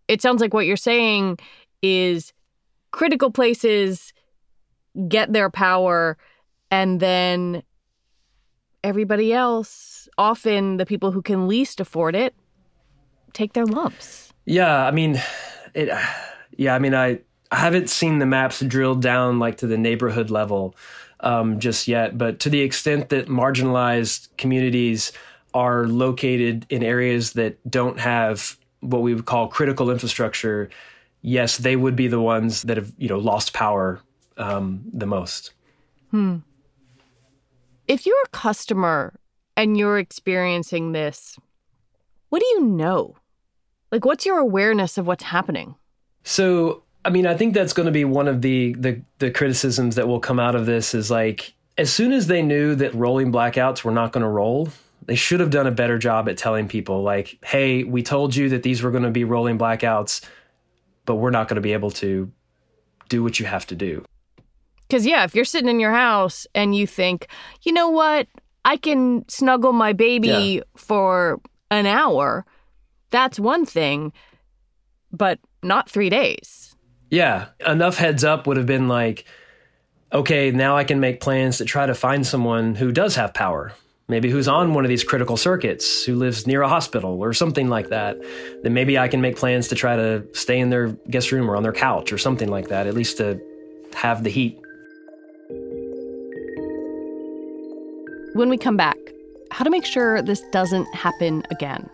It 0.09 0.20
sounds 0.20 0.40
like 0.40 0.52
what 0.52 0.66
you're 0.66 0.76
saying 0.76 1.38
is 1.82 2.32
critical 2.90 3.30
places 3.30 4.12
get 5.09 5.32
their 5.32 5.50
power 5.50 6.16
and 6.70 7.00
then 7.00 7.62
everybody 8.82 9.32
else, 9.32 10.09
often 10.16 10.76
the 10.76 10.87
people 10.87 11.12
who 11.12 11.23
can 11.23 11.49
least 11.49 11.80
afford 11.80 12.14
it, 12.14 12.35
take 13.32 13.52
their 13.52 13.66
lumps. 13.66 14.32
Yeah, 14.47 14.85
I 14.85 14.90
mean, 14.90 15.20
it. 15.75 15.90
Yeah, 16.56 16.75
I 16.75 16.78
mean, 16.78 16.94
I 16.94 17.20
I 17.50 17.56
haven't 17.56 17.90
seen 17.90 18.18
the 18.18 18.26
maps 18.26 18.61
drilled 18.61 19.02
down 19.02 19.38
like 19.38 19.59
to 19.59 19.66
the 19.66 19.78
neighborhood 19.78 20.30
level 20.30 20.75
um, 21.20 21.59
just 21.59 21.88
yet, 21.88 22.16
but 22.16 22.40
to 22.40 22.50
the 22.50 22.61
extent 22.61 23.11
that 23.11 23.26
marginalized 23.26 24.28
communities 24.37 25.12
are 25.52 25.87
located 25.87 26.64
in 26.70 26.82
areas 26.82 27.32
that 27.32 27.59
don't 27.70 27.99
have 27.99 28.56
what 28.80 29.02
we 29.02 29.14
would 29.14 29.26
call 29.26 29.49
critical 29.49 29.90
infrastructure, 29.90 30.70
yes, 31.23 31.59
they 31.59 31.76
would 31.76 31.97
be 31.97 32.09
the 32.09 32.20
ones 32.20 32.62
that 32.62 32.76
have 32.76 32.92
you 32.99 33.09
know 33.09 33.18
lost 33.18 33.52
power 33.52 34.00
um, 34.37 34.83
the 34.93 35.07
most. 35.07 35.53
Hmm 36.11 36.39
if 37.91 38.07
you're 38.07 38.23
a 38.25 38.29
customer 38.29 39.19
and 39.57 39.77
you're 39.77 39.99
experiencing 39.99 40.93
this, 40.93 41.37
what 42.29 42.39
do 42.39 42.47
you 42.47 42.65
know? 42.65 43.17
Like, 43.91 44.05
what's 44.05 44.25
your 44.25 44.39
awareness 44.39 44.97
of 44.97 45.09
what's 45.09 45.25
happening? 45.25 45.75
So, 46.23 46.85
I 47.05 47.11
mean, 47.11 47.27
I 47.27 47.37
think 47.37 47.53
that's 47.53 47.73
going 47.73 47.87
to 47.87 47.93
be 47.93 48.05
one 48.05 48.29
of 48.29 48.43
the, 48.43 48.75
the 48.75 49.03
the 49.19 49.33
criticisms 49.33 49.97
that 49.97 50.07
will 50.07 50.21
come 50.21 50.39
out 50.39 50.55
of 50.55 50.67
this 50.67 50.95
is 50.95 51.11
like, 51.11 51.53
as 51.77 51.93
soon 51.93 52.13
as 52.13 52.29
they 52.29 52.43
knew 52.43 52.77
that 52.77 52.95
rolling 52.95 53.33
blackouts 53.33 53.83
were 53.83 53.91
not 53.91 54.13
going 54.13 54.23
to 54.23 54.29
roll, 54.29 54.69
they 55.07 55.17
should 55.17 55.41
have 55.41 55.51
done 55.51 55.67
a 55.67 55.73
better 55.73 55.99
job 55.99 56.29
at 56.29 56.39
telling 56.39 56.69
people, 56.69 57.03
like, 57.03 57.39
hey, 57.45 57.83
we 57.83 58.05
told 58.05 58.37
you 58.37 58.51
that 58.51 58.63
these 58.63 58.85
were 58.85 58.93
going 58.93 59.03
to 59.03 59.11
be 59.11 59.25
rolling 59.25 59.59
blackouts, 59.59 60.25
but 61.07 61.17
we're 61.17 61.31
not 61.31 61.49
going 61.49 61.57
to 61.57 61.61
be 61.61 61.73
able 61.73 61.91
to 61.91 62.31
do 63.09 63.25
what 63.25 63.41
you 63.41 63.47
have 63.47 63.67
to 63.67 63.75
do. 63.75 64.05
Because, 64.90 65.06
yeah, 65.06 65.23
if 65.23 65.37
you're 65.37 65.44
sitting 65.44 65.68
in 65.68 65.78
your 65.78 65.92
house 65.92 66.49
and 66.52 66.75
you 66.75 66.85
think, 66.85 67.28
you 67.62 67.73
know 67.73 67.90
what, 67.90 68.26
I 68.64 68.76
can 68.76 69.25
snuggle 69.28 69.73
my 69.73 69.92
baby 69.92 70.28
Yeah. 70.28 70.61
for 70.76 71.40
an 71.70 71.87
hour, 71.87 72.44
that's 73.11 73.38
one 73.38 73.64
thing, 73.64 74.12
but 75.12 75.38
not 75.62 75.88
three 75.88 76.11
days. 76.11 76.75
Yeah, 77.09 77.47
enough 77.64 77.99
heads 77.99 78.25
up 78.25 78.49
would 78.49 78.56
have 78.56 78.66
been 78.66 78.88
like, 78.88 79.25
okay, 80.12 80.50
now 80.50 80.76
I 80.76 80.82
can 80.82 80.99
make 80.99 81.20
plans 81.20 81.59
to 81.59 81.64
try 81.64 81.87
to 81.87 81.94
find 81.94 82.26
someone 82.26 82.75
who 82.75 82.90
does 82.90 83.14
have 83.14 83.32
power. 83.32 83.73
Maybe 84.09 84.28
who's 84.28 84.49
on 84.49 84.75
one 84.75 84.85
of 84.85 84.88
these 84.88 85.04
critical 85.04 85.37
circuits, 85.37 86.04
who 86.04 86.16
lives 86.16 86.49
near 86.49 86.62
a 86.62 86.68
hospital 86.68 87.23
or 87.23 87.32
something 87.32 87.68
like 87.68 87.90
that. 87.90 88.18
Then 88.64 88.75
maybe 88.75 88.99
I 88.99 89.06
can 89.06 89.20
make 89.20 89.37
plans 89.37 89.68
to 89.68 89.76
try 89.76 89.94
to 89.94 90.25
stay 90.32 90.59
in 90.59 90.70
their 90.70 90.88
guest 91.09 91.30
room 91.30 91.49
or 91.49 91.54
on 91.54 91.62
their 91.62 91.73
couch 91.73 92.12
or 92.12 92.18
something 92.18 92.49
like 92.49 92.68
that, 92.68 92.88
at 92.88 92.94
least 92.94 93.18
to 93.18 93.40
have 93.94 94.25
the 94.25 94.30
heat. 94.30 94.60
When 98.33 98.49
we 98.49 98.57
come 98.57 98.77
back, 98.77 98.97
how 99.51 99.65
to 99.65 99.71
make 99.71 99.85
sure 99.85 100.23
this 100.23 100.41
doesn't 100.53 100.87
happen 100.95 101.43
again. 101.51 101.91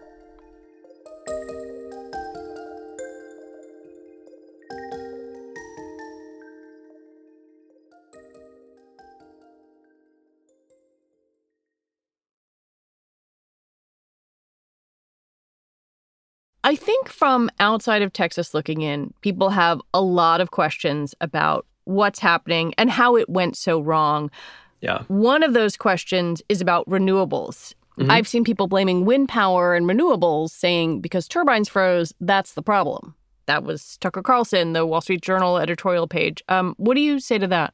I 16.62 16.74
think 16.74 17.08
from 17.08 17.48
outside 17.60 18.02
of 18.02 18.12
Texas 18.12 18.52
looking 18.52 18.82
in, 18.82 19.14
people 19.20 19.50
have 19.50 19.80
a 19.94 20.02
lot 20.02 20.40
of 20.40 20.50
questions 20.50 21.14
about 21.20 21.64
what's 21.84 22.18
happening 22.18 22.74
and 22.76 22.90
how 22.90 23.16
it 23.16 23.28
went 23.30 23.56
so 23.56 23.80
wrong. 23.80 24.30
Yeah. 24.80 25.02
One 25.08 25.42
of 25.42 25.54
those 25.54 25.76
questions 25.76 26.42
is 26.48 26.60
about 26.60 26.88
renewables. 26.88 27.74
Mhm. 27.98 28.10
I've 28.10 28.28
seen 28.28 28.44
people 28.44 28.66
blaming 28.66 29.04
wind 29.06 29.28
power 29.28 29.74
and 29.74 29.86
renewables, 29.86 30.50
saying 30.50 31.00
because 31.00 31.26
turbines 31.26 31.68
froze, 31.68 32.12
that's 32.20 32.52
the 32.52 32.62
problem. 32.62 33.14
That 33.46 33.64
was 33.64 33.96
Tucker 33.98 34.22
Carlson, 34.22 34.72
the 34.72 34.84
Wall 34.84 35.00
Street 35.00 35.22
Journal 35.22 35.56
editorial 35.58 36.06
page. 36.06 36.42
Um, 36.48 36.74
what 36.78 36.94
do 36.94 37.00
you 37.00 37.20
say 37.20 37.38
to 37.38 37.46
that? 37.46 37.72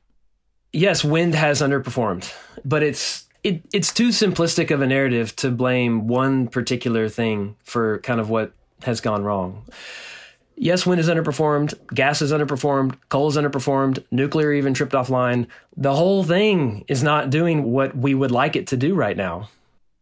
Yes, 0.72 1.04
wind 1.04 1.34
has 1.34 1.60
underperformed, 1.60 2.32
but 2.64 2.82
it's 2.82 3.26
it, 3.42 3.62
it's 3.72 3.92
too 3.92 4.08
simplistic 4.10 4.70
of 4.70 4.80
a 4.80 4.86
narrative 4.86 5.34
to 5.36 5.50
blame 5.50 6.06
one 6.06 6.46
particular 6.46 7.08
thing 7.08 7.56
for 7.64 7.98
kind 8.00 8.20
of 8.20 8.30
what 8.30 8.52
has 8.84 9.00
gone 9.00 9.24
wrong. 9.24 9.64
Yes, 10.62 10.86
wind 10.86 11.00
has 11.00 11.08
underperformed, 11.08 11.74
gas 11.92 12.20
has 12.20 12.30
underperformed, 12.30 12.94
coal 13.08 13.28
has 13.28 13.36
underperformed, 13.36 14.04
nuclear 14.12 14.52
even 14.52 14.74
tripped 14.74 14.92
offline. 14.92 15.48
The 15.76 15.92
whole 15.92 16.22
thing 16.22 16.84
is 16.86 17.02
not 17.02 17.30
doing 17.30 17.64
what 17.72 17.96
we 17.96 18.14
would 18.14 18.30
like 18.30 18.54
it 18.54 18.68
to 18.68 18.76
do 18.76 18.94
right 18.94 19.16
now. 19.16 19.48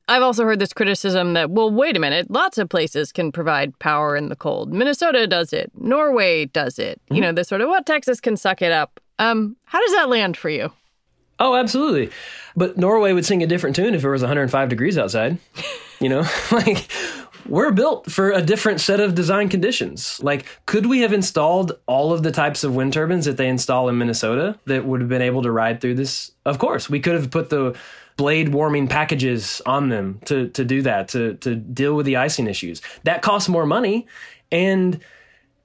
I've 0.07 0.21
also 0.21 0.45
heard 0.45 0.59
this 0.59 0.75
criticism 0.75 1.33
that, 1.33 1.49
well, 1.49 1.71
wait 1.71 1.97
a 1.97 1.99
minute, 1.99 2.31
lots 2.31 2.59
of 2.59 2.69
places 2.69 3.11
can 3.11 3.33
provide 3.33 3.79
power 3.79 4.15
in 4.15 4.29
the 4.29 4.37
cold. 4.37 4.71
Minnesota 4.71 5.27
does 5.27 5.55
it, 5.55 5.73
Norway 5.75 6.45
does 6.45 6.79
it. 6.79 7.01
You 7.11 7.23
know, 7.23 7.33
this 7.33 7.49
sort 7.49 7.63
of, 7.63 7.71
what, 7.71 7.87
Texas 7.87 8.21
can 8.21 8.37
suck 8.37 8.61
it 8.61 8.71
up. 8.71 9.01
Um, 9.19 9.57
how 9.65 9.81
does 9.81 9.93
that 9.93 10.11
land 10.11 10.37
for 10.37 10.51
you? 10.51 10.71
Oh, 11.39 11.55
absolutely. 11.57 12.11
But 12.55 12.77
Norway 12.77 13.15
would 13.15 13.25
sing 13.25 13.43
a 13.43 13.47
different 13.47 13.77
tune 13.77 13.95
if 13.95 14.05
it 14.05 14.11
was 14.11 14.21
105 14.21 14.69
degrees 14.69 14.99
outside. 14.99 15.39
You 16.01 16.11
know, 16.11 16.27
like 16.53 16.91
we're 17.47 17.73
built 17.73 18.11
for 18.11 18.31
a 18.31 18.43
different 18.43 18.81
set 18.81 19.01
of 19.01 19.15
design 19.15 19.49
conditions. 19.49 20.21
Like, 20.23 20.47
could 20.67 20.87
we 20.87 21.01
have 21.01 21.13
installed 21.13 21.73
all 21.87 22.13
of 22.13 22.23
the 22.23 22.31
types 22.31 22.65
of 22.65 22.75
wind 22.75 22.93
turbines 22.93 23.25
that 23.25 23.37
they 23.37 23.49
install 23.49 23.89
in 23.89 23.99
Minnesota 23.99 24.59
that 24.67 24.85
would 24.85 25.01
have 25.01 25.09
been 25.09 25.23
able 25.23 25.43
to 25.43 25.51
ride 25.51 25.81
through 25.81 25.95
this? 25.95 26.33
Of 26.45 26.59
course, 26.59 26.89
we 26.89 27.01
could 27.01 27.15
have 27.15 27.31
put 27.31 27.51
the 27.51 27.77
blade 28.17 28.51
warming 28.51 28.87
packages 28.87 29.63
on 29.65 29.89
them 29.89 30.21
to 30.27 30.49
to 30.51 30.65
do 30.65 30.83
that 30.83 31.09
to 31.09 31.35
to 31.37 31.55
deal 31.55 31.95
with 31.95 32.05
the 32.07 32.17
icing 32.17 32.47
issues. 32.47 32.83
That 33.05 33.23
costs 33.23 33.49
more 33.49 33.65
money 33.65 34.07
and 34.53 35.01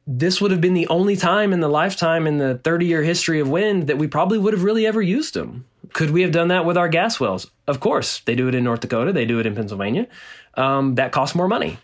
this 0.08 0.40
would 0.40 0.52
have 0.52 0.62
been 0.62 0.74
the 0.74 0.88
only 0.88 1.16
time 1.16 1.52
in 1.52 1.60
the 1.60 1.68
lifetime 1.68 2.28
in 2.28 2.38
the 2.38 2.60
30 2.60 2.86
year 2.86 3.04
history 3.04 3.40
of 3.40 3.50
wind 3.50 3.88
that 3.88 3.98
we 3.98 4.08
probably 4.08 4.38
would 4.38 4.54
have 4.54 4.64
really 4.64 4.86
ever 4.86 5.02
used 5.02 5.34
them. 5.34 5.66
Could 5.94 6.12
we 6.12 6.22
have 6.22 6.32
done 6.32 6.50
that 6.50 6.66
with 6.66 6.78
our 6.78 6.90
gas 6.90 7.20
wells? 7.20 7.50
Of 7.68 7.80
course. 7.80 8.20
They 8.22 8.36
do 8.36 8.48
it 8.48 8.56
in 8.56 8.64
North 8.64 8.82
Dakota, 8.82 9.14
they 9.14 9.26
do 9.26 9.40
it 9.40 9.46
in 9.46 9.56
Pennsylvania. 9.56 10.08
Um, 10.56 10.96
that 10.96 11.12
costs 11.12 11.36
more 11.36 11.48
money. 11.48 11.78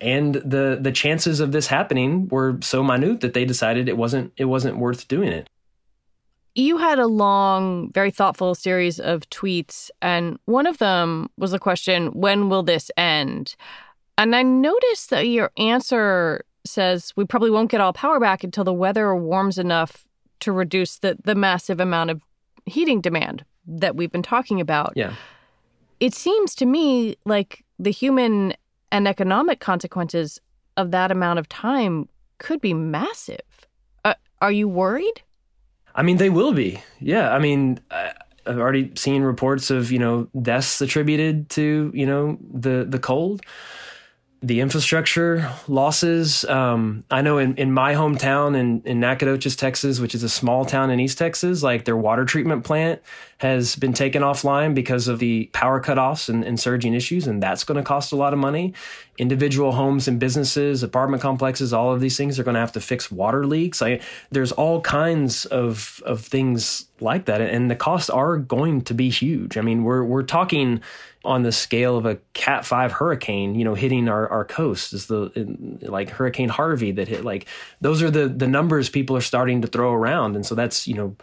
And 0.00 0.34
the 0.34 0.78
the 0.80 0.92
chances 0.92 1.40
of 1.40 1.52
this 1.52 1.68
happening 1.68 2.28
were 2.28 2.58
so 2.60 2.82
minute 2.82 3.20
that 3.22 3.32
they 3.32 3.44
decided 3.44 3.88
it 3.88 3.96
wasn't 3.96 4.32
it 4.36 4.44
wasn't 4.44 4.76
worth 4.76 5.08
doing 5.08 5.32
it. 5.32 5.48
You 6.54 6.78
had 6.78 6.98
a 6.98 7.06
long, 7.06 7.92
very 7.92 8.10
thoughtful 8.10 8.54
series 8.54 8.98
of 8.98 9.28
tweets, 9.28 9.90
and 10.00 10.38
one 10.46 10.66
of 10.66 10.78
them 10.78 11.28
was 11.36 11.50
the 11.50 11.58
question, 11.58 12.06
when 12.12 12.48
will 12.48 12.62
this 12.62 12.90
end? 12.96 13.56
And 14.16 14.34
I 14.34 14.42
noticed 14.42 15.10
that 15.10 15.28
your 15.28 15.50
answer 15.58 16.44
says 16.64 17.12
we 17.14 17.24
probably 17.24 17.50
won't 17.50 17.70
get 17.70 17.80
all 17.80 17.92
power 17.92 18.18
back 18.18 18.42
until 18.42 18.64
the 18.64 18.72
weather 18.72 19.14
warms 19.14 19.58
enough 19.58 20.06
to 20.40 20.52
reduce 20.52 20.98
the, 20.98 21.16
the 21.24 21.34
massive 21.34 21.80
amount 21.80 22.10
of 22.10 22.22
heating 22.66 23.00
demand 23.00 23.44
that 23.66 23.96
we've 23.96 24.12
been 24.12 24.22
talking 24.22 24.60
about. 24.60 24.92
Yeah. 24.96 25.14
It 26.00 26.14
seems 26.14 26.54
to 26.56 26.66
me 26.66 27.16
like 27.24 27.64
the 27.78 27.90
human 27.90 28.54
and 28.92 29.08
economic 29.08 29.60
consequences 29.60 30.40
of 30.76 30.90
that 30.90 31.10
amount 31.10 31.38
of 31.38 31.48
time 31.48 32.08
could 32.38 32.60
be 32.60 32.74
massive. 32.74 33.40
Uh, 34.04 34.14
are 34.42 34.52
you 34.52 34.68
worried? 34.68 35.22
I 35.94 36.02
mean, 36.02 36.18
they 36.18 36.28
will 36.30 36.52
be. 36.52 36.82
Yeah. 37.00 37.32
I 37.34 37.38
mean, 37.38 37.80
I- 37.90 38.12
I've 38.48 38.58
already 38.60 38.92
seen 38.94 39.22
reports 39.22 39.72
of 39.72 39.90
you 39.90 39.98
know 39.98 40.28
deaths 40.40 40.80
attributed 40.80 41.50
to 41.50 41.90
you 41.92 42.06
know 42.06 42.38
the 42.54 42.86
the 42.88 43.00
cold, 43.00 43.42
the 44.42 44.60
infrastructure 44.60 45.50
losses. 45.66 46.44
Um, 46.44 47.04
I 47.10 47.22
know 47.22 47.38
in, 47.38 47.56
in 47.56 47.72
my 47.72 47.94
hometown 47.94 48.56
in 48.56 48.82
in 48.84 49.00
Nacogdoches, 49.00 49.56
Texas, 49.56 49.98
which 49.98 50.14
is 50.14 50.22
a 50.22 50.28
small 50.28 50.64
town 50.64 50.90
in 50.90 51.00
East 51.00 51.18
Texas, 51.18 51.62
like 51.62 51.84
their 51.84 51.96
water 51.96 52.24
treatment 52.24 52.64
plant 52.64 53.00
has 53.38 53.76
been 53.76 53.92
taken 53.92 54.22
offline 54.22 54.74
because 54.74 55.08
of 55.08 55.18
the 55.18 55.50
power 55.52 55.80
cutoffs 55.80 56.30
and, 56.30 56.42
and 56.42 56.58
surging 56.58 56.94
issues, 56.94 57.26
and 57.26 57.42
that's 57.42 57.64
going 57.64 57.76
to 57.76 57.82
cost 57.82 58.12
a 58.12 58.16
lot 58.16 58.32
of 58.32 58.38
money. 58.38 58.72
Individual 59.18 59.72
homes 59.72 60.08
and 60.08 60.18
businesses, 60.18 60.82
apartment 60.82 61.22
complexes, 61.22 61.72
all 61.72 61.92
of 61.92 62.00
these 62.00 62.16
things 62.16 62.38
are 62.38 62.44
going 62.44 62.54
to 62.54 62.60
have 62.60 62.72
to 62.72 62.80
fix 62.80 63.10
water 63.10 63.46
leaks. 63.46 63.82
I, 63.82 64.00
there's 64.30 64.52
all 64.52 64.80
kinds 64.80 65.44
of 65.46 66.02
of 66.06 66.22
things 66.22 66.86
like 67.00 67.26
that, 67.26 67.42
and 67.42 67.70
the 67.70 67.76
costs 67.76 68.08
are 68.08 68.38
going 68.38 68.80
to 68.82 68.94
be 68.94 69.10
huge. 69.10 69.58
I 69.58 69.60
mean, 69.60 69.84
we're 69.84 70.04
we're 70.04 70.22
talking 70.22 70.80
on 71.26 71.42
the 71.42 71.52
scale 71.52 71.98
of 71.98 72.06
a 72.06 72.16
Cat 72.32 72.64
Five 72.64 72.92
hurricane, 72.92 73.54
you 73.54 73.64
know, 73.64 73.74
hitting 73.74 74.08
our, 74.08 74.28
our 74.28 74.44
coast 74.44 74.94
is 74.94 75.06
the 75.06 75.30
like 75.82 76.08
Hurricane 76.08 76.48
Harvey 76.48 76.92
that 76.92 77.08
hit. 77.08 77.22
Like 77.24 77.46
those 77.82 78.02
are 78.02 78.10
the 78.10 78.28
the 78.28 78.46
numbers 78.46 78.88
people 78.88 79.14
are 79.14 79.20
starting 79.20 79.60
to 79.60 79.68
throw 79.68 79.92
around, 79.92 80.36
and 80.36 80.46
so 80.46 80.54
that's 80.54 80.88
you 80.88 80.94
know 80.94 81.16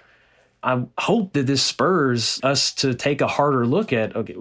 I 0.64 0.86
hope 0.98 1.34
that 1.34 1.46
this 1.46 1.62
spurs 1.62 2.40
us 2.44 2.74
to 2.76 2.94
take 2.94 3.22
a 3.22 3.28
harder 3.28 3.66
look 3.66 3.92
at 3.92 4.16
okay, 4.16 4.36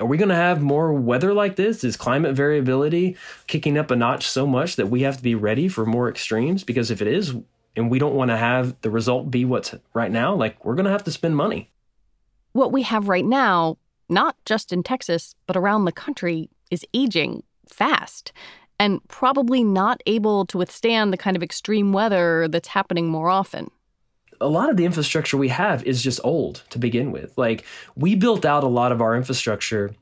are 0.00 0.06
we 0.06 0.16
going 0.16 0.28
to 0.28 0.34
have 0.34 0.62
more 0.62 0.92
weather 0.92 1.34
like 1.34 1.56
this? 1.56 1.82
Is 1.82 1.96
climate 1.96 2.34
variability 2.34 3.16
kicking 3.46 3.76
up 3.76 3.90
a 3.90 3.96
notch 3.96 4.28
so 4.28 4.46
much 4.46 4.76
that 4.76 4.88
we 4.88 5.02
have 5.02 5.16
to 5.16 5.22
be 5.22 5.34
ready 5.34 5.68
for 5.68 5.84
more 5.84 6.08
extremes? 6.08 6.62
Because 6.62 6.90
if 6.90 7.02
it 7.02 7.08
is, 7.08 7.34
and 7.74 7.90
we 7.90 7.98
don't 7.98 8.14
want 8.14 8.30
to 8.30 8.36
have 8.36 8.80
the 8.82 8.90
result 8.90 9.30
be 9.30 9.44
what's 9.44 9.74
right 9.94 10.10
now, 10.10 10.34
like 10.34 10.64
we're 10.64 10.74
going 10.74 10.84
to 10.84 10.92
have 10.92 11.04
to 11.04 11.10
spend 11.10 11.36
money. 11.36 11.70
What 12.52 12.72
we 12.72 12.82
have 12.82 13.08
right 13.08 13.24
now, 13.24 13.76
not 14.08 14.36
just 14.44 14.72
in 14.72 14.82
Texas, 14.82 15.34
but 15.46 15.56
around 15.56 15.84
the 15.84 15.92
country, 15.92 16.48
is 16.70 16.84
aging 16.94 17.42
fast 17.68 18.32
and 18.78 19.00
probably 19.08 19.64
not 19.64 20.00
able 20.06 20.46
to 20.46 20.58
withstand 20.58 21.12
the 21.12 21.16
kind 21.16 21.36
of 21.36 21.42
extreme 21.42 21.92
weather 21.92 22.46
that's 22.48 22.68
happening 22.68 23.08
more 23.08 23.28
often. 23.28 23.70
A 24.40 24.48
lot 24.48 24.70
of 24.70 24.76
the 24.76 24.84
infrastructure 24.84 25.36
we 25.36 25.48
have 25.48 25.82
is 25.84 26.02
just 26.02 26.20
old 26.24 26.62
to 26.70 26.78
begin 26.78 27.12
with. 27.12 27.36
Like 27.36 27.64
we 27.96 28.14
built 28.14 28.44
out 28.44 28.64
a 28.64 28.68
lot 28.68 28.92
of 28.92 29.00
our 29.00 29.16
infrastructure, 29.16 29.94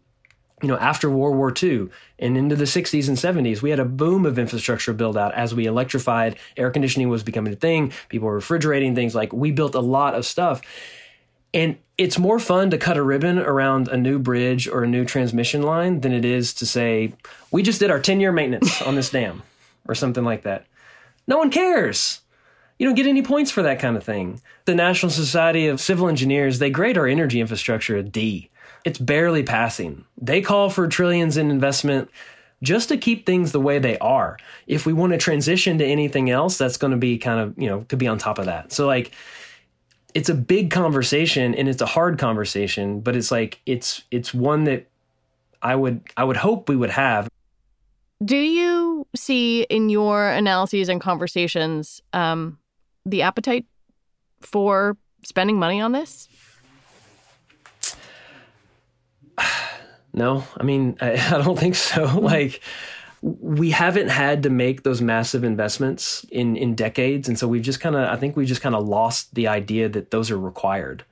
you 0.63 0.69
know, 0.69 0.77
after 0.79 1.11
World 1.11 1.37
War 1.37 1.53
II 1.61 1.89
and 2.19 2.37
into 2.37 2.57
the 2.57 2.65
60s 2.65 3.09
and 3.09 3.17
70s. 3.17 3.63
We 3.63 3.71
had 3.71 3.79
a 3.79 3.85
boom 3.85 4.27
of 4.27 4.39
infrastructure 4.39 4.93
build 4.93 5.17
out 5.17 5.35
as 5.35 5.55
we 5.55 5.67
electrified. 5.67 6.37
Air 6.57 6.71
conditioning 6.71 7.09
was 7.09 7.23
becoming 7.23 7.53
a 7.53 7.57
thing. 7.57 7.93
People 8.09 8.29
were 8.29 8.35
refrigerating 8.35 8.95
things. 8.95 9.15
Like 9.15 9.33
we 9.33 9.53
built 9.53 9.75
a 9.75 9.81
lot 9.81 10.15
of 10.15 10.25
stuff. 10.25 10.63
And 11.55 11.79
it's 11.97 12.19
more 12.19 12.39
fun 12.39 12.71
to 12.71 12.79
cut 12.79 12.99
a 12.99 13.03
ribbon 13.03 13.39
around 13.39 13.89
a 13.89 13.97
new 13.97 14.19
bridge 14.19 14.69
or 14.69 14.85
a 14.85 14.89
new 14.89 15.05
transmission 15.05 15.63
line 15.63 16.01
than 16.01 16.13
it 16.13 16.25
is 16.25 16.53
to 16.55 16.67
say, 16.67 17.15
we 17.51 17.63
just 17.63 17.81
did 17.81 17.91
our 17.91 18.01
10 18.01 18.21
year 18.21 18.33
maintenance 18.33 18.83
on 18.83 18.95
this 18.95 19.11
dam 19.11 19.43
or 19.89 19.95
something 19.95 20.25
like 20.25 20.43
that. 20.43 20.67
No 21.27 21.39
one 21.39 21.51
cares. 21.51 22.21
You 22.79 22.87
don't 22.87 22.95
get 22.95 23.07
any 23.07 23.23
points 23.23 23.51
for 23.51 23.63
that 23.63 23.79
kind 23.79 23.97
of 23.97 24.05
thing. 24.05 24.41
The 24.67 24.75
National 24.75 25.11
Society 25.11 25.67
of 25.69 25.81
Civil 25.81 26.09
Engineers, 26.09 26.59
they 26.59 26.71
grade 26.71 26.99
our 26.99 27.07
energy 27.07 27.41
infrastructure 27.41 27.97
a 27.97 28.03
D. 28.03 28.51
It's 28.85 28.99
barely 28.99 29.43
passing. 29.43 30.05
They 30.21 30.43
call 30.43 30.71
for 30.71 30.87
trillions 30.87 31.37
in 31.37 31.51
investment 31.51 32.11
just 32.63 32.89
to 32.89 32.97
keep 32.97 33.27
things 33.27 33.53
the 33.53 33.61
way 33.61 33.79
they 33.79 33.99
are. 33.99 34.39
If 34.67 34.87
we 34.87 34.93
want 34.93 35.13
to 35.13 35.19
transition 35.19 35.79
to 35.79 35.85
anything 35.85 36.31
else, 36.31 36.59
that's 36.59 36.77
going 36.77 36.93
to 36.93 36.97
be 36.97 37.19
kind 37.19 37.41
of, 37.41 37.59
you 37.59 37.69
know, 37.69 37.85
could 37.89 37.99
be 37.99 38.07
on 38.07 38.19
top 38.19 38.39
of 38.39 38.47
that. 38.47 38.73
So 38.73 38.87
like 38.87 39.13
it's 40.15 40.29
a 40.29 40.35
big 40.35 40.71
conversation 40.71 41.55
and 41.55 41.69
it's 41.69 41.83
a 41.83 41.87
hard 41.87 42.19
conversation, 42.19 43.01
but 43.01 43.17
it's 43.17 43.31
like 43.31 43.61
it's 43.67 44.03
it's 44.11 44.33
one 44.33 44.65
that 44.65 44.87
I 45.63 45.75
would 45.75 46.01
I 46.17 46.25
would 46.25 46.37
hope 46.37 46.69
we 46.69 46.77
would 46.77 46.91
have. 46.91 47.29
Do 48.25 48.37
you 48.37 49.07
see 49.15 49.63
in 49.63 49.91
your 49.91 50.31
analyses 50.31 50.89
and 50.89 51.01
conversations 51.03 52.01
um, 52.15 52.59
the 53.07 53.23
appetite 53.23 53.65
for 54.41 54.97
spending 55.25 55.59
money 55.59 55.81
on 55.81 55.93
this? 55.93 56.29
No, 60.13 60.45
I 60.57 60.63
mean, 60.63 60.97
I, 61.01 61.13
I 61.35 61.43
don't 61.43 61.59
think 61.59 61.75
so. 61.75 62.07
Mm-hmm. 62.07 62.19
like, 62.19 62.61
we 63.23 63.71
haven't 63.71 64.09
had 64.09 64.43
to 64.45 64.51
make 64.51 64.83
those 64.83 65.01
massive 65.01 65.43
investments 65.43 66.25
in 66.31 66.57
in 66.57 66.75
decades, 66.75 67.29
and 67.29 67.39
so 67.39 67.49
we've 67.49 67.63
just 67.63 67.81
kind 67.81 67.97
of, 67.97 68.09
I 68.09 68.17
think 68.17 68.37
we've 68.37 68.49
just 68.49 68.61
kind 68.61 68.75
of 68.75 68.87
lost 68.87 69.35
the 69.35 69.49
idea 69.49 69.89
that 69.89 70.11
those 70.11 70.31
are 70.31 70.39
required. 70.39 71.05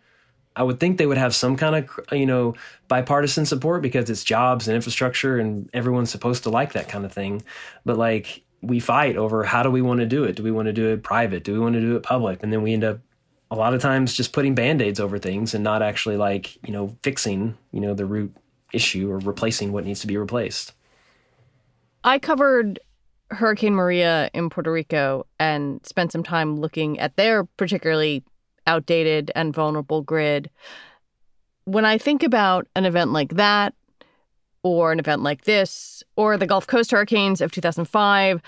I 0.57 0.62
would 0.62 0.78
think 0.78 0.98
they 0.98 1.07
would 1.07 1.18
have 1.18 1.35
some 1.35 1.57
kind 1.57 1.74
of, 1.74 1.90
you 2.12 2.26
know, 2.26 2.54
bipartisan 2.87 3.44
support 3.44 3.83
because 3.83 4.09
it's 4.09 4.22
jobs 4.22 4.68
and 4.68 4.74
infrastructure, 4.74 5.38
and 5.38 5.68
everyone's 5.74 6.11
supposed 6.11 6.44
to 6.44 6.50
like 6.50 6.74
that 6.74 6.88
kind 6.88 7.04
of 7.04 7.12
thing. 7.12 7.42
But 7.85 7.98
like, 7.98 8.42
we 8.66 8.81
fight 8.81 9.16
over 9.16 9.44
how 9.44 9.62
do 9.62 9.70
we 9.70 9.83
want 9.83 10.00
to 10.00 10.07
do 10.07 10.24
it? 10.24 10.37
Do 10.37 10.42
we 10.42 10.50
want 10.50 10.66
to 10.66 10.72
do 10.72 10.88
it 10.88 11.03
private? 11.03 11.44
Do 11.44 11.53
we 11.53 11.59
want 11.59 11.74
to 11.74 11.81
do 11.81 11.96
it 11.96 12.03
public? 12.03 12.42
And 12.42 12.53
then 12.53 12.62
we 12.62 12.72
end 12.72 12.85
up 12.85 12.98
a 13.50 13.57
lot 13.57 13.74
of 13.74 13.81
times 13.81 14.14
just 14.14 14.33
putting 14.33 14.55
band-aids 14.55 14.98
over 14.98 15.18
things 15.18 15.55
and 15.55 15.62
not 15.62 15.83
actually 15.83 16.16
like, 16.16 16.57
you 16.66 16.72
know, 16.72 16.96
fixing, 17.03 17.57
you 17.72 17.81
know, 17.81 17.94
the 17.94 18.07
root 18.07 18.35
issue 18.72 19.11
or 19.11 19.18
replacing 19.18 19.72
what 19.72 19.85
needs 19.85 20.00
to 20.00 20.07
be 20.07 20.16
replaced. 20.16 20.72
I 22.03 22.18
covered 22.18 22.81
Hurricane 23.31 23.74
Maria 23.74 24.31
in 24.35 24.50
Puerto 24.50 24.72
Rico 24.72 25.27
and 25.38 25.85
spent 25.87 26.12
some 26.12 26.22
time 26.22 26.57
looking 26.57 26.98
at 26.98 27.16
their 27.16 27.44
particularly 27.44 28.24
outdated 28.66 29.31
and 29.35 29.55
vulnerable 29.55 30.03
grid. 30.03 30.50
When 31.64 31.85
I 31.85 31.98
think 31.98 32.22
about 32.22 32.66
an 32.74 32.85
event 32.85 33.12
like 33.12 33.35
that, 33.35 33.74
or 34.64 34.90
an 34.90 34.98
event 34.98 35.22
like 35.22 35.44
this, 35.44 36.03
or 36.16 36.37
the 36.37 36.46
Gulf 36.46 36.66
Coast 36.66 36.90
hurricanes 36.90 37.40
of 37.40 37.53
2005, 37.53 38.42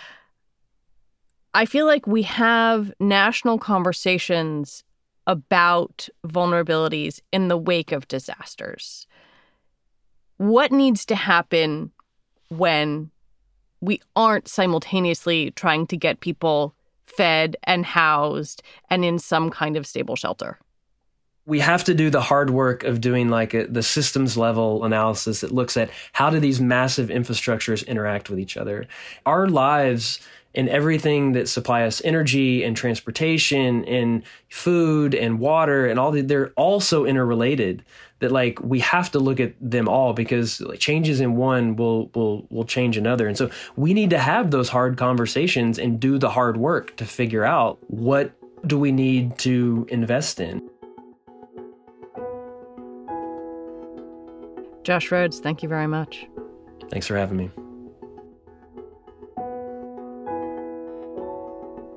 I 1.54 1.64
feel 1.64 1.86
like 1.86 2.08
we 2.08 2.22
have 2.22 2.92
national 2.98 3.58
conversations 3.58 4.82
about 5.28 6.08
vulnerabilities 6.26 7.20
in 7.32 7.46
the 7.46 7.56
wake 7.56 7.92
of 7.92 8.08
disasters 8.08 9.06
what 10.38 10.72
needs 10.72 11.06
to 11.06 11.14
happen 11.14 11.90
when 12.48 13.10
we 13.80 14.00
aren't 14.14 14.48
simultaneously 14.48 15.50
trying 15.52 15.86
to 15.86 15.96
get 15.96 16.20
people 16.20 16.74
fed 17.06 17.56
and 17.64 17.86
housed 17.86 18.62
and 18.90 19.04
in 19.04 19.18
some 19.18 19.50
kind 19.50 19.76
of 19.76 19.86
stable 19.86 20.16
shelter? 20.16 20.58
We 21.46 21.60
have 21.60 21.84
to 21.84 21.94
do 21.94 22.10
the 22.10 22.20
hard 22.20 22.50
work 22.50 22.82
of 22.84 23.00
doing 23.00 23.28
like 23.28 23.54
a, 23.54 23.66
the 23.66 23.82
systems 23.82 24.36
level 24.36 24.84
analysis 24.84 25.40
that 25.40 25.52
looks 25.52 25.76
at 25.76 25.90
how 26.12 26.28
do 26.28 26.40
these 26.40 26.60
massive 26.60 27.08
infrastructures 27.08 27.86
interact 27.86 28.28
with 28.28 28.38
each 28.38 28.56
other. 28.56 28.86
Our 29.24 29.48
lives 29.48 30.20
and 30.56 30.68
everything 30.70 31.32
that 31.32 31.48
supply 31.48 31.82
us 31.84 32.02
energy 32.04 32.64
and 32.64 32.76
transportation 32.76 33.84
and 33.84 34.22
food 34.48 35.14
and 35.14 35.38
water 35.38 35.86
and 35.86 36.00
all 36.00 36.10
the, 36.10 36.22
they're 36.22 36.50
also 36.56 37.04
interrelated 37.04 37.84
that 38.18 38.32
like 38.32 38.58
we 38.62 38.80
have 38.80 39.10
to 39.12 39.18
look 39.18 39.38
at 39.38 39.52
them 39.60 39.86
all 39.86 40.14
because 40.14 40.60
like 40.62 40.80
changes 40.80 41.20
in 41.20 41.36
one 41.36 41.76
will 41.76 42.08
will 42.14 42.46
will 42.50 42.64
change 42.64 42.96
another 42.96 43.28
and 43.28 43.36
so 43.36 43.50
we 43.76 43.92
need 43.92 44.08
to 44.08 44.18
have 44.18 44.50
those 44.50 44.70
hard 44.70 44.96
conversations 44.96 45.78
and 45.78 46.00
do 46.00 46.18
the 46.18 46.30
hard 46.30 46.56
work 46.56 46.96
to 46.96 47.04
figure 47.04 47.44
out 47.44 47.78
what 47.88 48.32
do 48.66 48.78
we 48.78 48.90
need 48.90 49.36
to 49.38 49.86
invest 49.90 50.40
in 50.40 50.66
Josh 54.86 55.10
Rhodes 55.10 55.40
thank 55.40 55.64
you 55.64 55.68
very 55.68 55.88
much 55.88 56.28
thanks 56.90 57.08
for 57.08 57.16
having 57.16 57.36
me 57.36 57.50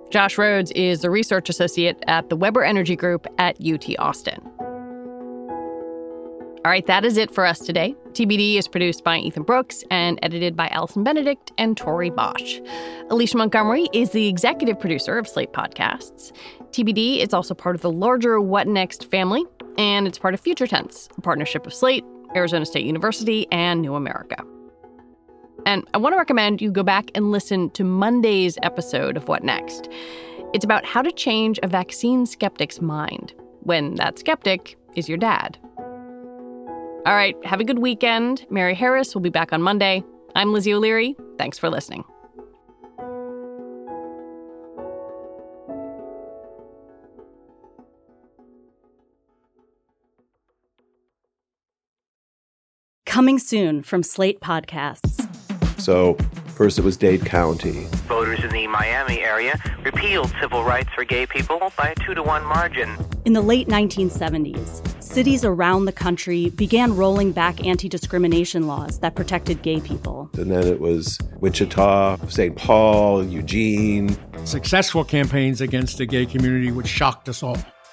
Josh 0.10 0.40
Rhodes 0.40 0.72
is 0.72 1.02
the 1.02 1.12
research 1.12 1.50
associate 1.50 2.04
at 2.08 2.30
the 2.30 2.36
Webber 2.36 2.64
Energy 2.64 2.96
Group 2.96 3.28
at 3.38 3.56
UT 3.64 3.88
Austin. 4.00 4.42
All 6.66 6.72
right, 6.72 6.84
that 6.88 7.06
is 7.06 7.16
it 7.16 7.30
for 7.30 7.46
us 7.46 7.60
today. 7.60 7.94
TBD 8.14 8.56
is 8.56 8.68
produced 8.68 9.04
by 9.04 9.20
Ethan 9.20 9.44
Brooks 9.44 9.84
and 9.92 10.18
edited 10.24 10.56
by 10.56 10.68
Allison 10.70 11.04
Benedikt 11.04 11.52
and 11.60 11.78
Tori 11.78 12.10
Bosch. 12.10 12.60
Alicia 13.12 13.38
Montgomery 13.38 13.88
is 13.94 14.10
the 14.10 14.28
executive 14.28 14.80
producer 14.80 15.20
of 15.20 15.28
Slate 15.28 15.54
Podcasts. 15.54 16.32
TBD 16.72 17.20
is 17.20 17.32
also 17.32 17.54
part 17.54 17.76
of 17.76 17.82
the 17.82 17.92
larger 17.92 18.42
What 18.42 18.68
Next 18.68 19.12
family, 19.12 19.46
and 19.78 20.08
it's 20.08 20.18
part 20.18 20.34
of 20.34 20.40
Future 20.40 20.68
Tense, 20.68 21.08
a 21.18 21.22
partnership 21.22 21.68
of 21.68 21.74
Slate, 21.74 22.04
Arizona 22.36 22.66
State 22.66 22.86
University, 22.86 23.48
and 23.52 23.82
New 23.82 23.96
America. 23.96 24.44
And 25.66 25.88
I 25.94 25.98
want 25.98 26.14
to 26.14 26.18
recommend 26.18 26.62
you 26.62 26.72
go 26.72 26.84
back 26.84 27.12
and 27.16 27.32
listen 27.32 27.70
to 27.72 27.84
Monday's 27.84 28.58
episode 28.64 29.18
of 29.18 29.28
What 29.28 29.44
Next. 29.44 29.90
It's 30.54 30.66
about 30.66 30.86
how 30.86 31.02
to 31.02 31.12
change 31.12 31.60
a 31.62 31.68
vaccine 31.68 32.26
skeptic's 32.26 32.82
mind 32.82 33.34
when 33.62 33.96
that 33.96 34.18
skeptic 34.18 34.78
is 34.96 35.08
your 35.08 35.18
dad. 35.18 35.58
All 37.06 37.16
right, 37.16 37.36
have 37.46 37.60
a 37.60 37.64
good 37.64 37.80
weekend. 37.80 38.46
Mary 38.50 38.76
Harris 38.76 39.14
will 39.14 39.22
be 39.22 39.30
back 39.30 39.54
on 39.54 39.62
Monday. 39.62 40.04
I'm 40.36 40.54
Lizzie 40.54 40.74
O'Leary. 40.74 41.16
Thanks 41.38 41.58
for 41.58 41.70
listening. 41.70 42.04
Coming 53.20 53.38
soon 53.38 53.84
from 53.84 54.02
Slate 54.02 54.40
Podcasts. 54.40 55.28
So, 55.78 56.14
first 56.56 56.80
it 56.80 56.86
was 56.86 56.96
Dade 56.96 57.26
County. 57.26 57.86
Voters 58.08 58.42
in 58.46 58.50
the 58.52 58.66
Miami 58.68 59.20
area 59.20 59.60
repealed 59.84 60.32
civil 60.40 60.64
rights 60.64 60.88
for 60.96 61.04
gay 61.04 61.26
people 61.26 61.74
by 61.78 61.90
a 61.90 61.96
two 61.96 62.14
to 62.14 62.24
one 62.24 62.46
margin. 62.46 62.96
In 63.26 63.34
the 63.34 63.42
late 63.42 63.68
1970s, 63.68 65.04
cities 65.04 65.44
around 65.44 65.84
the 65.84 65.92
country 65.92 66.52
began 66.52 66.96
rolling 66.96 67.34
back 67.34 67.62
anti 67.66 67.90
discrimination 67.90 68.68
laws 68.68 69.00
that 69.00 69.16
protected 69.16 69.64
gay 69.64 69.82
people. 69.82 70.30
And 70.36 70.50
then 70.50 70.66
it 70.66 70.80
was 70.80 71.20
Wichita, 71.42 72.26
St. 72.30 72.56
Paul, 72.56 73.26
Eugene. 73.26 74.18
Successful 74.46 75.04
campaigns 75.04 75.60
against 75.60 75.98
the 75.98 76.06
gay 76.06 76.26
community, 76.26 76.72
which 76.72 76.88
shocked 76.88 77.28
us 77.28 77.44
all. 77.44 77.58